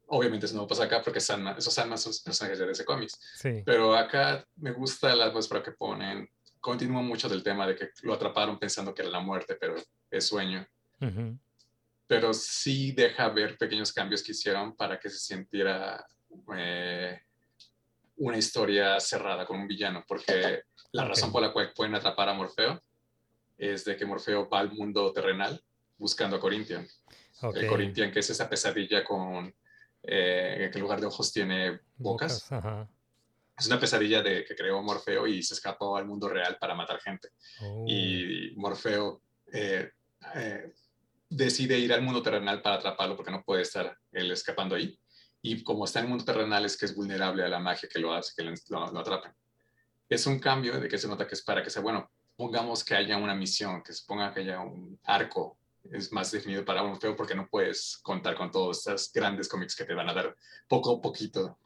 [0.08, 3.18] Obviamente eso no pasa acá porque Sandman, esos Sandman son personajes de ese cómics.
[3.36, 3.64] Sí.
[3.66, 6.30] Pero acá me gusta la atmósfera que ponen.
[6.60, 9.76] Continúa mucho del tema de que lo atraparon pensando que era la muerte, pero
[10.10, 10.68] es sueño.
[11.00, 11.38] Ujú.
[12.12, 16.06] Pero sí deja ver pequeños cambios que hicieron para que se sintiera
[16.58, 17.22] eh,
[18.18, 22.34] una historia cerrada con un villano, porque la razón por la cual pueden atrapar a
[22.34, 22.84] Morfeo
[23.58, 25.64] es de que Morfeo va al mundo terrenal
[25.98, 26.86] buscando a Corinthian.
[27.44, 27.56] Ok.
[27.56, 29.56] El Corinthian, que es esa pesadilla con,
[30.04, 32.50] eh, que en lugar de ojos tiene bocas.
[32.50, 32.90] Bocas, Ajá.
[33.58, 37.00] Es una pesadilla de que creó Morfeo y se escapó al mundo real para matar
[37.00, 37.30] gente.
[37.62, 39.22] Oh, Y Morfeo
[39.54, 39.92] eh,
[40.36, 40.74] eh,
[41.32, 45.00] decide ir al mundo terrenal para atraparlo porque no puede estar él escapando ahí.
[45.42, 48.00] Y como está en el mundo terrenal es que es vulnerable a la magia que
[48.00, 49.32] lo hace, que lo, lo, lo atrapen.
[50.10, 52.96] Es un cambio de que se nota que es para que sea, bueno, pongamos que
[52.96, 55.58] haya una misión, que se ponga que haya un arco
[55.90, 59.86] es más definido para Morfeo porque no puedes contar con todos estos grandes cómics que
[59.86, 60.36] te van a dar
[60.68, 61.58] poco a poquito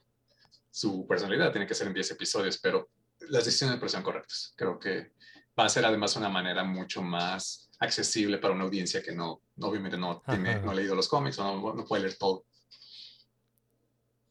[0.71, 1.51] su personalidad.
[1.51, 2.89] Tiene que ser en 10 episodios, pero
[3.29, 4.53] las decisiones parecen correctas.
[4.55, 5.13] Creo que
[5.57, 9.97] va a ser además una manera mucho más accesible para una audiencia que no, obviamente
[9.97, 12.45] no, tiene, no ha leído los cómics o no, no puede leer todo.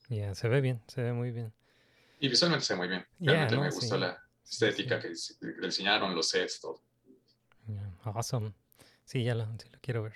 [0.09, 1.53] ya, se ve bien, se ve muy bien.
[2.18, 3.07] Y visualmente se ve muy bien.
[3.18, 4.01] Yeah, Realmente no, me gustó sí.
[4.01, 5.09] la Sí, estética sí.
[5.09, 6.80] que dis- que diseñaron, los sets, todo.
[7.66, 8.53] Yeah, Awesome.
[9.05, 10.14] Sí, ya lo, sí lo quiero ver.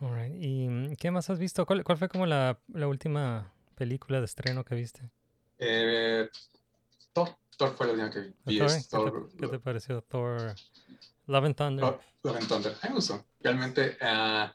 [0.00, 0.34] Alright.
[0.40, 1.66] ¿Y qué más has visto?
[1.66, 5.10] ¿Cuál, cuál fue como la, la última película de estreno que viste?
[5.58, 6.28] Eh,
[7.12, 8.34] Thor, Thor fue la última que vi.
[8.44, 8.68] ¿De Y Thor?
[8.68, 10.54] ¿Qué, te, Thor, qué te pareció Thor
[11.26, 11.84] Love and Thunder?
[11.84, 12.72] Love- Love and Thunder.
[12.72, 13.24] A mí me gustó.
[13.40, 14.54] Realmente ah,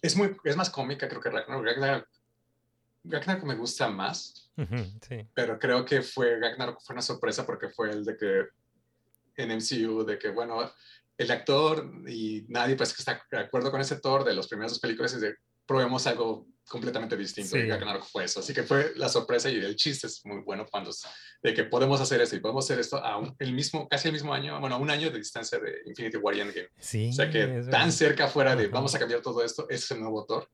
[0.00, 1.64] es, muy, es más cómica, creo que Ragnarok.
[1.64, 2.08] Ragnarok,
[3.04, 4.38] Ragnarok me gusta más.
[5.00, 5.26] Sí.
[5.32, 8.46] pero creo que fue Ragnarok fue una sorpresa porque fue el de que
[9.36, 10.70] en MCU de que bueno
[11.16, 14.78] el actor y nadie que está de acuerdo con ese Thor de los primeros dos
[14.78, 15.34] películas es de
[15.66, 17.68] probemos algo completamente distinto y Sí.
[17.68, 20.90] Ragnarok fue eso así que fue la sorpresa y el chiste es muy bueno cuando
[21.42, 24.14] de que podemos hacer esto y podemos hacer esto a un- el mismo casi el
[24.14, 27.10] mismo año bueno a un año de distancia de Infinity War y Endgame Sí.
[27.10, 27.90] o sea que tan verdad.
[27.90, 28.72] cerca fuera de Ajá.
[28.72, 30.48] vamos a cambiar todo esto, es el nuevo Thor.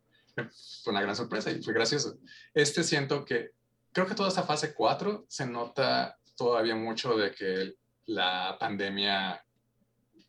[0.83, 2.17] Fue una gran sorpresa y fue gracioso.
[2.55, 3.51] Este siento que,
[3.93, 7.75] creo que toda esta fase 4 se nota todavía mucho de que
[8.07, 9.45] la pandemia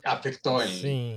[0.04, 1.16] afectó en, Sí,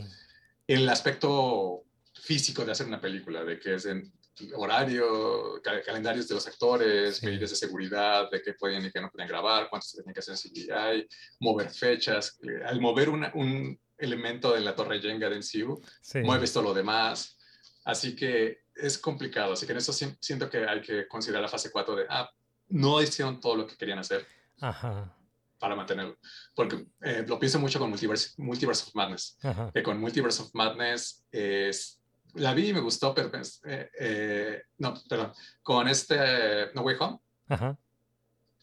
[0.68, 1.84] el aspecto
[2.28, 4.12] físico de hacer una película, de que es en
[4.56, 7.26] horario, ca- calendarios de los actores, Sí.
[7.26, 10.20] medidas de seguridad, de qué podían y qué no podían grabar, cuánto se tenía que
[10.22, 11.08] hacer CGI,
[11.40, 12.40] mover fechas.
[12.42, 16.20] eh, Al mover una- un elemento de la torre Jenga de MCU, sí.
[16.20, 17.38] mueves todo lo demás.
[17.86, 19.54] Así que es complicado.
[19.54, 22.30] Así que en eso siento que hay que considerar la fase 4 de, ah,
[22.70, 24.26] no hicieron todo lo que querían hacer
[24.62, 25.16] Ajá,
[25.60, 26.18] para mantenerlo.
[26.56, 29.70] Porque eh, lo pienso mucho con Multiverse, Multiverse of Madness ajá.
[29.74, 32.00] que con Multiverse of Madness es,
[32.36, 35.32] la vi y me gustó, pero pues, eh, eh, no, perdón,
[35.62, 37.20] con este No Way Home,
[37.50, 37.78] Ajá,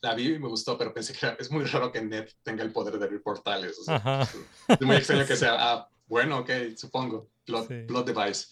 [0.03, 2.63] la vi y me gustó, pero pensé que era- es muy raro que Ned tenga
[2.65, 3.79] el poder de abrir portales.
[3.79, 4.29] o sea, Ajá.
[4.69, 7.83] Es muy extraño que sea, ah, bueno, ok, supongo, plot, Sí.
[7.87, 8.49] plot device.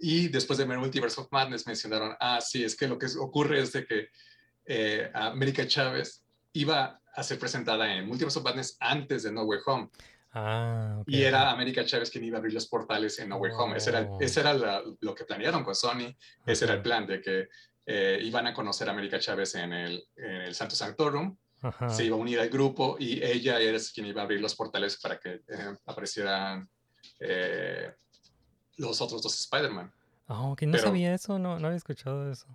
[0.00, 3.60] Y después de ver Multiverse of Madness mencionaron, ah, sí, es que lo que ocurre
[3.60, 4.08] es de que
[4.66, 9.60] eh, América Chávez iba a ser presentada en Multiverse of Madness antes de No Way
[9.66, 9.88] Home.
[10.38, 11.02] Ah.
[11.06, 13.76] Y era América Chávez quien iba a abrir los portales en No Way Home.
[13.78, 14.18] Ese era, Oh.
[14.20, 16.14] ese era la- lo que planearon con Sony.
[16.44, 17.48] Ese era el plan de que
[17.86, 21.36] eh, iban a conocer a América Chávez en el, en el Santo Sanctorum.
[21.62, 21.88] Ajá.
[21.88, 24.98] Se iba a unir al grupo y ella era quien iba a abrir los portales
[25.00, 26.68] para que eh, aparecieran
[27.20, 27.94] eh,
[28.76, 29.90] los otros dos Spider-Man.
[30.26, 32.46] Ah, ok, no pero- sabía eso, no, no había escuchado eso.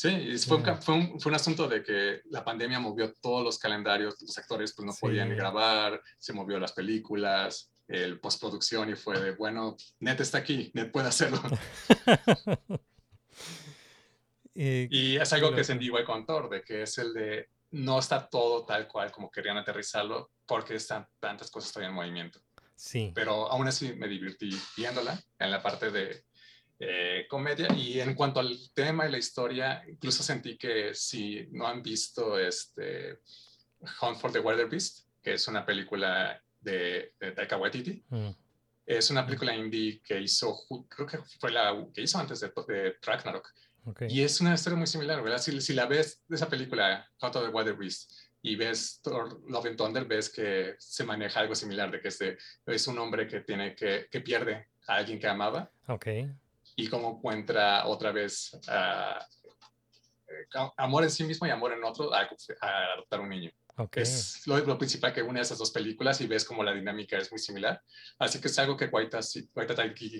[0.00, 0.74] Sí, fue, un, Ya.
[0.74, 4.38] ca- fue, un, fue un asunto de que la pandemia movió todos los calendarios, los
[4.38, 5.34] actores pues no podían Sí.
[5.34, 10.92] grabar, se movió las películas, el postproducción y fue de, bueno, Net está aquí, Net
[10.92, 11.40] puede hacerlo.
[14.54, 15.64] Y- Y es algo que loco.
[15.64, 19.30] sentí igual con Thor, de que es el de, no está todo tal cual como
[19.32, 22.40] querían aterrizarlo porque están tantas cosas todavía en movimiento.
[22.76, 26.22] sí, Pero aún así me divertí viéndola en la parte de
[26.78, 27.68] eh, comedia.
[27.76, 32.38] Y en cuanto al tema y la historia, incluso sentí que si no han visto
[32.38, 33.18] este
[34.00, 38.30] Hunt for the Wilder Beast, que es una película de, de Taika Waititi, mm,
[38.86, 40.56] es una película indie que hizo,
[40.88, 43.48] creo que fue la que hizo antes de, de Ragnarok.
[43.84, 44.02] ok.
[44.08, 45.38] Y es una historia muy similar, ¿verdad?
[45.38, 49.66] Si, si la ves de esa película, Hunt for the Wilder Beast, y ves Love
[49.66, 53.40] and Thunder, ves que se maneja algo similar, de que este, es un hombre que,
[53.40, 56.06] tiene que, que pierde a alguien que amaba Ok,
[56.78, 59.14] y cómo encuentra otra vez eh,
[60.76, 62.20] amor en sí mismo y amor en otro a,
[62.60, 63.50] a adoptar un niño.
[63.76, 63.96] ok.
[63.96, 67.32] Es lo, lo principal que une esas dos películas y ves como la dinámica es
[67.32, 67.82] muy similar.
[68.20, 69.50] Así que es algo que Waita sí,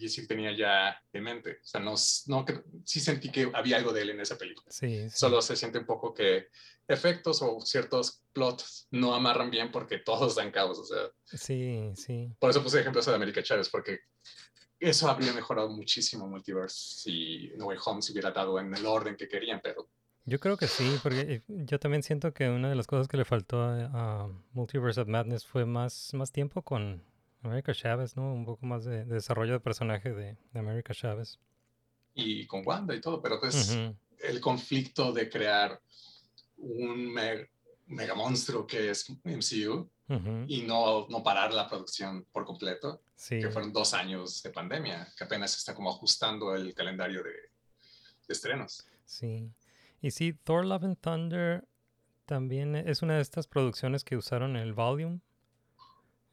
[0.09, 1.59] sí tenía ya en mente.
[1.63, 1.95] O sea, no,
[2.27, 2.45] no,
[2.85, 4.67] sí sentí que había algo de él en esa película.
[4.69, 5.17] Sí, sí.
[5.17, 6.49] Solo se siente un poco que
[6.89, 10.79] efectos o ciertos plots no amarran bien porque todos dan cabos.
[10.81, 12.35] O sea, Sí, sí.
[12.41, 14.01] por eso puse ejemplos de América Chávez, porque
[14.81, 19.17] eso habría mejorado muchísimo Multiverse si No Way Home se hubiera dado en el orden
[19.17, 19.89] que querían, pero
[20.25, 23.17] Yo creo que sí, porque eh, yo también siento que una de las cosas que
[23.17, 27.03] le faltó a, Multiverse of Madness fue más, más tiempo con
[27.43, 28.33] America Chavez, ¿no?
[28.33, 31.39] Un poco más de, de desarrollo de personaje de, de America Chavez.
[32.15, 33.79] y con Wanda y todo, pero pues
[34.21, 35.81] el conflicto de crear
[36.57, 37.13] un
[37.89, 39.89] mega monstruo que es MCU
[40.47, 45.13] y no, no parar la producción por completo, Sí, que fueron dos años de pandemia,
[45.17, 48.87] que apenas está como ajustando el calendario de, de estrenos.
[49.05, 49.51] sí.
[50.01, 51.67] Y sí, Thor Love and Thunder
[52.25, 55.21] también es una de estas producciones que usaron el volume.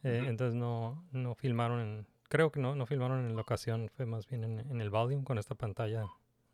[0.04, 0.24] eh.
[0.28, 4.44] Entonces no, no filmaron en, creo que no, no filmaron en locación, fue más bien
[4.44, 6.06] en, en el volume con esta pantalla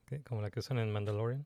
[0.05, 1.45] que- como la que usan en Mandalorian.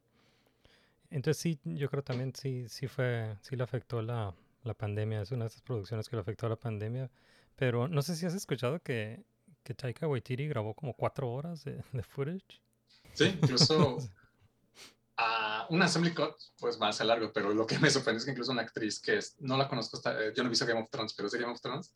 [1.09, 4.33] Entonces sí, yo creo también sí, sí fue, sí le afectó la,
[4.63, 7.09] la pandemia, es una de esas producciones que le afectó a la pandemia.
[7.55, 9.23] Pero no sé si has escuchado que,
[9.63, 12.61] que Taika Waititi grabó como cuatro horas de, de footage.
[13.13, 13.97] Sí, incluso
[15.17, 18.31] a un assembly cut, pues más a largo, pero lo que me sorprende es que
[18.31, 20.81] incluso una actriz que es, no la conozco, hasta- eh, yo no he visto Game
[20.81, 21.93] of Thrones, pero es de Game of Thrones,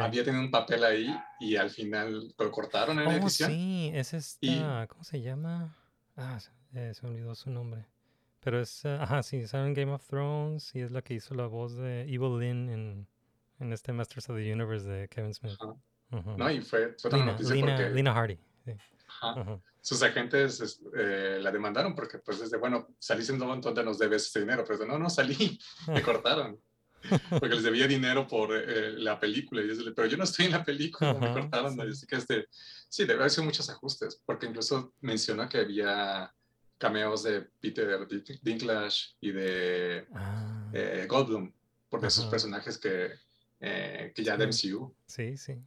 [0.00, 1.06] había tenido un papel ahí
[1.38, 3.50] y al final lo cortaron en la Oh, edición.
[3.50, 5.76] sí, es esta, ¿cómo se llama?
[6.16, 7.86] Ah, se, eh, se me olvidó su nombre.
[8.44, 11.34] Pero es, eh, ajá, sí, sale en Game of Thrones y es la que hizo
[11.34, 13.08] la voz de Evil Lynn en,
[13.58, 15.54] en este Masters of the Universe de Kevin Smith.
[15.58, 15.72] Ajá.
[16.12, 16.36] Ujú.
[16.36, 16.50] ¿no?
[16.50, 18.38] Y fue, fue Lina, Lina, porque Lina Hardy.
[18.66, 18.72] sí.
[19.22, 23.74] ajá, sus agentes es- eh, la demandaron porque pues desde, bueno, salís en un montón
[23.84, 26.60] nos debes este dinero, pero no, no salí, me cortaron.
[27.30, 30.52] Porque les debía dinero por eh, la película, y yo, pero yo no estoy en
[30.52, 31.74] la película, me cortaron.
[31.74, 31.80] sí.
[31.82, 32.46] Así que este,
[32.88, 36.32] sí, debe haber sido muchos ajustes, porque incluso mencionó que había
[36.78, 38.06] cameos de Peter
[38.42, 41.52] Dinklage y de Ah, eh, Goldblum,
[41.88, 43.10] por de esos personajes que,
[43.60, 44.94] eh, que ya de MCU.
[45.06, 45.62] sí, sí.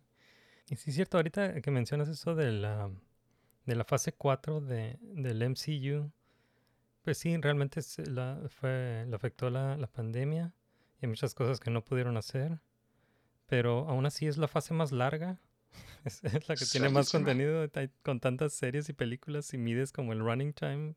[0.69, 2.91] Y sí es cierto, ahorita que mencionas eso de la,
[3.65, 6.11] de la fase 4 de, del MCU,
[7.03, 10.53] pues sí, realmente la, fue, le afectó la, la pandemia
[11.01, 12.59] y hay muchas cosas que no pudieron hacer,
[13.47, 15.39] pero aún así es la fase más larga.
[16.05, 17.67] Es, la que tiene más contenido
[18.01, 19.45] con tantas series y películas.
[19.45, 20.95] Si mides como el running time,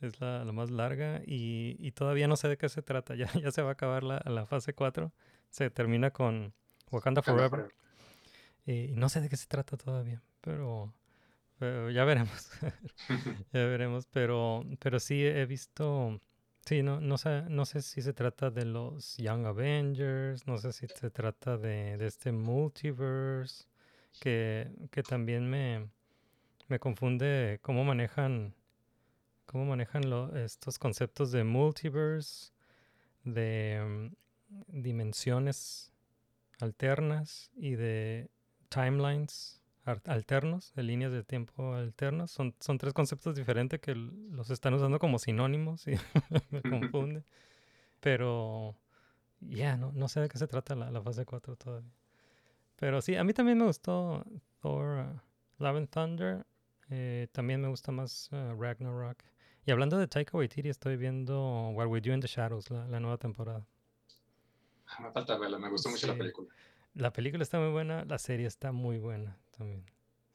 [0.00, 3.14] es la, la más larga y, y todavía no sé de qué se trata.
[3.16, 5.12] Ya, ya se va a acabar la, la fase 4.
[5.50, 6.52] Se termina con
[6.90, 7.72] Wakanda Forever.
[8.66, 10.92] Y, y no sé de qué se trata todavía, pero,
[11.58, 12.50] pero ya veremos.
[13.52, 16.20] ya veremos, pero, pero sí he visto...
[16.64, 20.72] Sí, no, no, sé, no sé si se trata de los Young Avengers, no sé
[20.72, 23.64] si se trata de, de este multiverse,
[24.20, 25.88] que, que también me,
[26.68, 28.54] me confunde cómo manejan,
[29.46, 32.52] cómo manejan lo- estos conceptos de multiverse,
[33.24, 34.10] de
[34.50, 35.92] mm, dimensiones
[36.60, 38.30] alternas y de
[38.68, 39.60] timelines
[40.06, 42.30] alternos, de líneas de tiempo alternos.
[42.30, 45.92] Son, son tres conceptos diferentes que los están usando como sinónimos y
[46.50, 47.24] me confunde.
[48.00, 48.76] Pero,
[49.40, 51.90] ya, no, no sé de qué se trata la, la fase 4 todavía.
[52.82, 54.24] Pero sí, a mí también me gustó
[54.60, 56.44] Thor uh, Love and Thunder.
[56.90, 59.22] eh, también me gusta más uh, Ragnarok.
[59.64, 62.98] Y hablando de Taika Waititi, estoy viendo What We Do in the Shadows, la, la
[62.98, 63.64] nueva temporada.
[64.98, 66.48] Me falta verla, me gustó mucho la película.
[66.94, 69.84] La película está muy buena, la serie está muy buena también.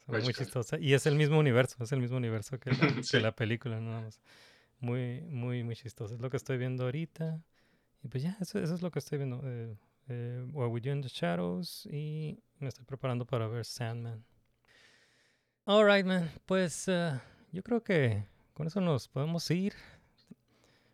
[0.05, 0.79] Muy chistosa.
[0.79, 2.77] Y es el mismo universo, es el mismo universo que la,
[3.11, 4.21] que la película, nada más.
[4.79, 6.15] Muy, muy, muy chistoso.
[6.15, 7.41] Es lo que estoy viendo ahorita.
[8.03, 9.41] Y pues ya, eso, eso es lo que estoy viendo.
[9.43, 9.75] Eh,
[10.09, 11.85] eh, What We Do in the Shadows.
[11.91, 14.23] Y me estoy preparando para ver Sandman.
[15.65, 16.29] Alright, man.
[16.45, 17.19] Pues eh,
[17.51, 19.73] yo creo que con eso nos podemos ir.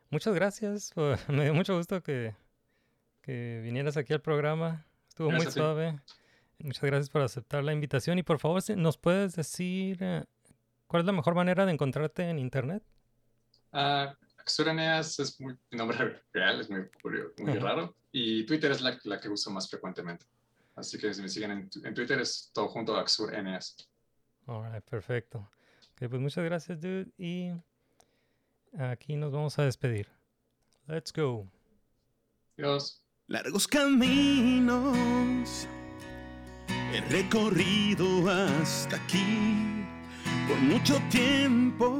[0.09, 0.91] Muchas gracias.
[0.93, 2.35] por- me dio mucho gusto que,
[3.21, 4.85] que vinieras aquí al programa.
[5.07, 5.99] Estuvo muy Gracias suave.
[6.59, 8.17] Muchas gracias por aceptar la invitación.
[8.19, 10.23] Y por favor, si ¿nos puedes decir eh,
[10.87, 12.83] cuál es la mejor manera de encontrarte en internet?
[13.71, 16.89] Ah, Axur Eneas es muy, mi nombre real, es muy,
[17.59, 17.95] raro.
[18.11, 20.25] Y Twitter es la, la que uso más frecuentemente.
[20.75, 23.77] Así que si me siguen en, en Twitter es todo junto Axur Eneas.
[24.45, 25.49] Alright, perfecto.
[25.93, 27.07] Ok, pues muchas gracias, dude.
[27.17, 27.51] Y
[28.77, 30.09] aquí nos vamos a despedir.
[30.87, 31.47] Let's go.
[32.57, 33.01] Dios.
[33.27, 35.67] Largos caminos
[36.93, 39.85] he recorrido hasta aquí
[40.47, 41.99] por mucho tiempo,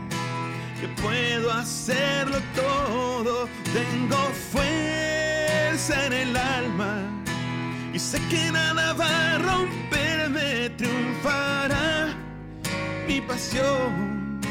[0.81, 4.17] que puedo hacerlo todo, tengo
[4.51, 7.03] fuerza en el alma
[7.93, 12.15] y sé que nada va a romperme, triunfará
[13.07, 14.41] mi pasión,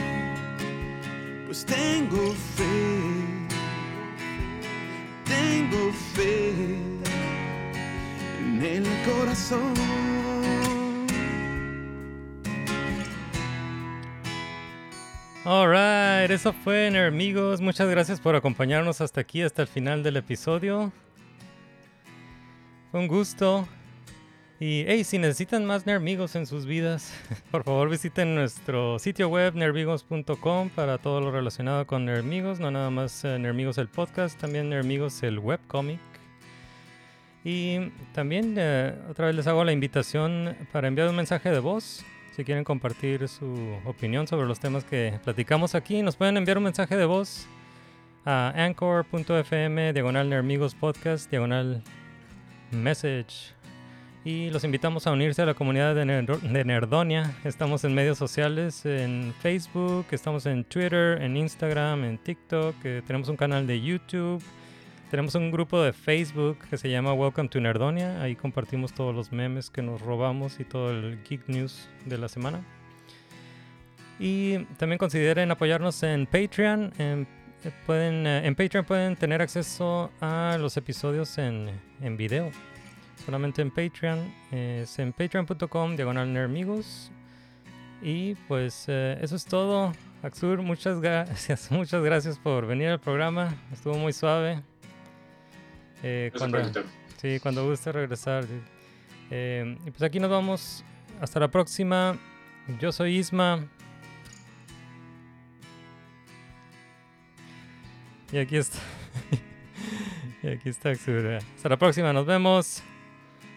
[1.47, 3.49] pues tengo fe,
[5.25, 6.51] tengo fe
[8.39, 10.20] en el corazón.
[15.43, 17.63] Alright, eso fue, amigos.
[17.63, 20.93] Muchas gracias por acompañarnos hasta aquí, hasta el final del episodio.
[22.91, 23.67] Fue un gusto.
[24.59, 27.15] Y hey, si necesitan más Nermigos en sus vidas,
[27.51, 32.91] por favor visiten nuestro sitio web nermigos.com para todo lo relacionado con Nermigos, no nada
[32.91, 36.01] más eh, Nermigos el podcast, también Nermigos el webcomic.
[37.45, 42.05] Y también eh, otra vez les hago la invitación para enviar un mensaje de voz.
[42.33, 46.65] Si quieren compartir su opinión sobre los temas que platicamos aquí, nos pueden enviar un
[46.65, 47.47] mensaje de voz
[48.25, 50.45] a anchor.fm, diagonal
[50.79, 51.83] podcast, diagonal
[52.71, 53.55] message.
[54.25, 56.05] Y los invitamos a unirse a la comunidad de
[56.65, 57.35] Nerdonia.
[57.43, 63.29] Estamos en medios sociales, en Facebook, estamos en Twitter, en Instagram, en TikTok, eh, tenemos
[63.31, 64.43] un canal de YouTube.
[65.11, 68.23] Tenemos un grupo de Facebook que se llama Welcome to Nerdonia.
[68.23, 72.29] Ahí compartimos todos los memes que nos robamos y todo el geek news de la
[72.29, 72.61] semana.
[74.21, 76.93] Y también consideren apoyarnos en Patreon.
[76.99, 77.27] En,
[77.65, 81.69] eh, pueden, eh, en Patreon pueden tener acceso a los episodios en,
[82.01, 82.53] en video.
[83.27, 84.33] Solamente en Patreon.
[84.53, 87.11] Es en patreon.com diagonal nermigos.
[88.01, 89.93] Y pues eh, eso es todo.
[90.23, 93.57] Axur, muchas gracias, muchas gracias por venir al programa.
[93.73, 94.63] Estuvo muy suave.
[96.03, 96.59] Eh, cuando,
[97.21, 98.47] sí, cuando guste regresar.
[99.31, 100.85] Eh, y pues aquí nos vamos.
[101.21, 102.19] Hasta la próxima.
[102.79, 103.67] Yo soy Isma.
[108.33, 108.79] Y aquí está.
[110.43, 111.27] y aquí está Axur.
[111.27, 112.13] Hasta la próxima.
[112.13, 112.83] Nos vemos.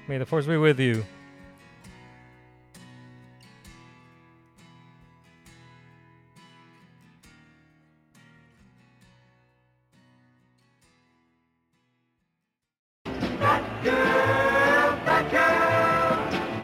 [0.08, 1.04] May the force be with you.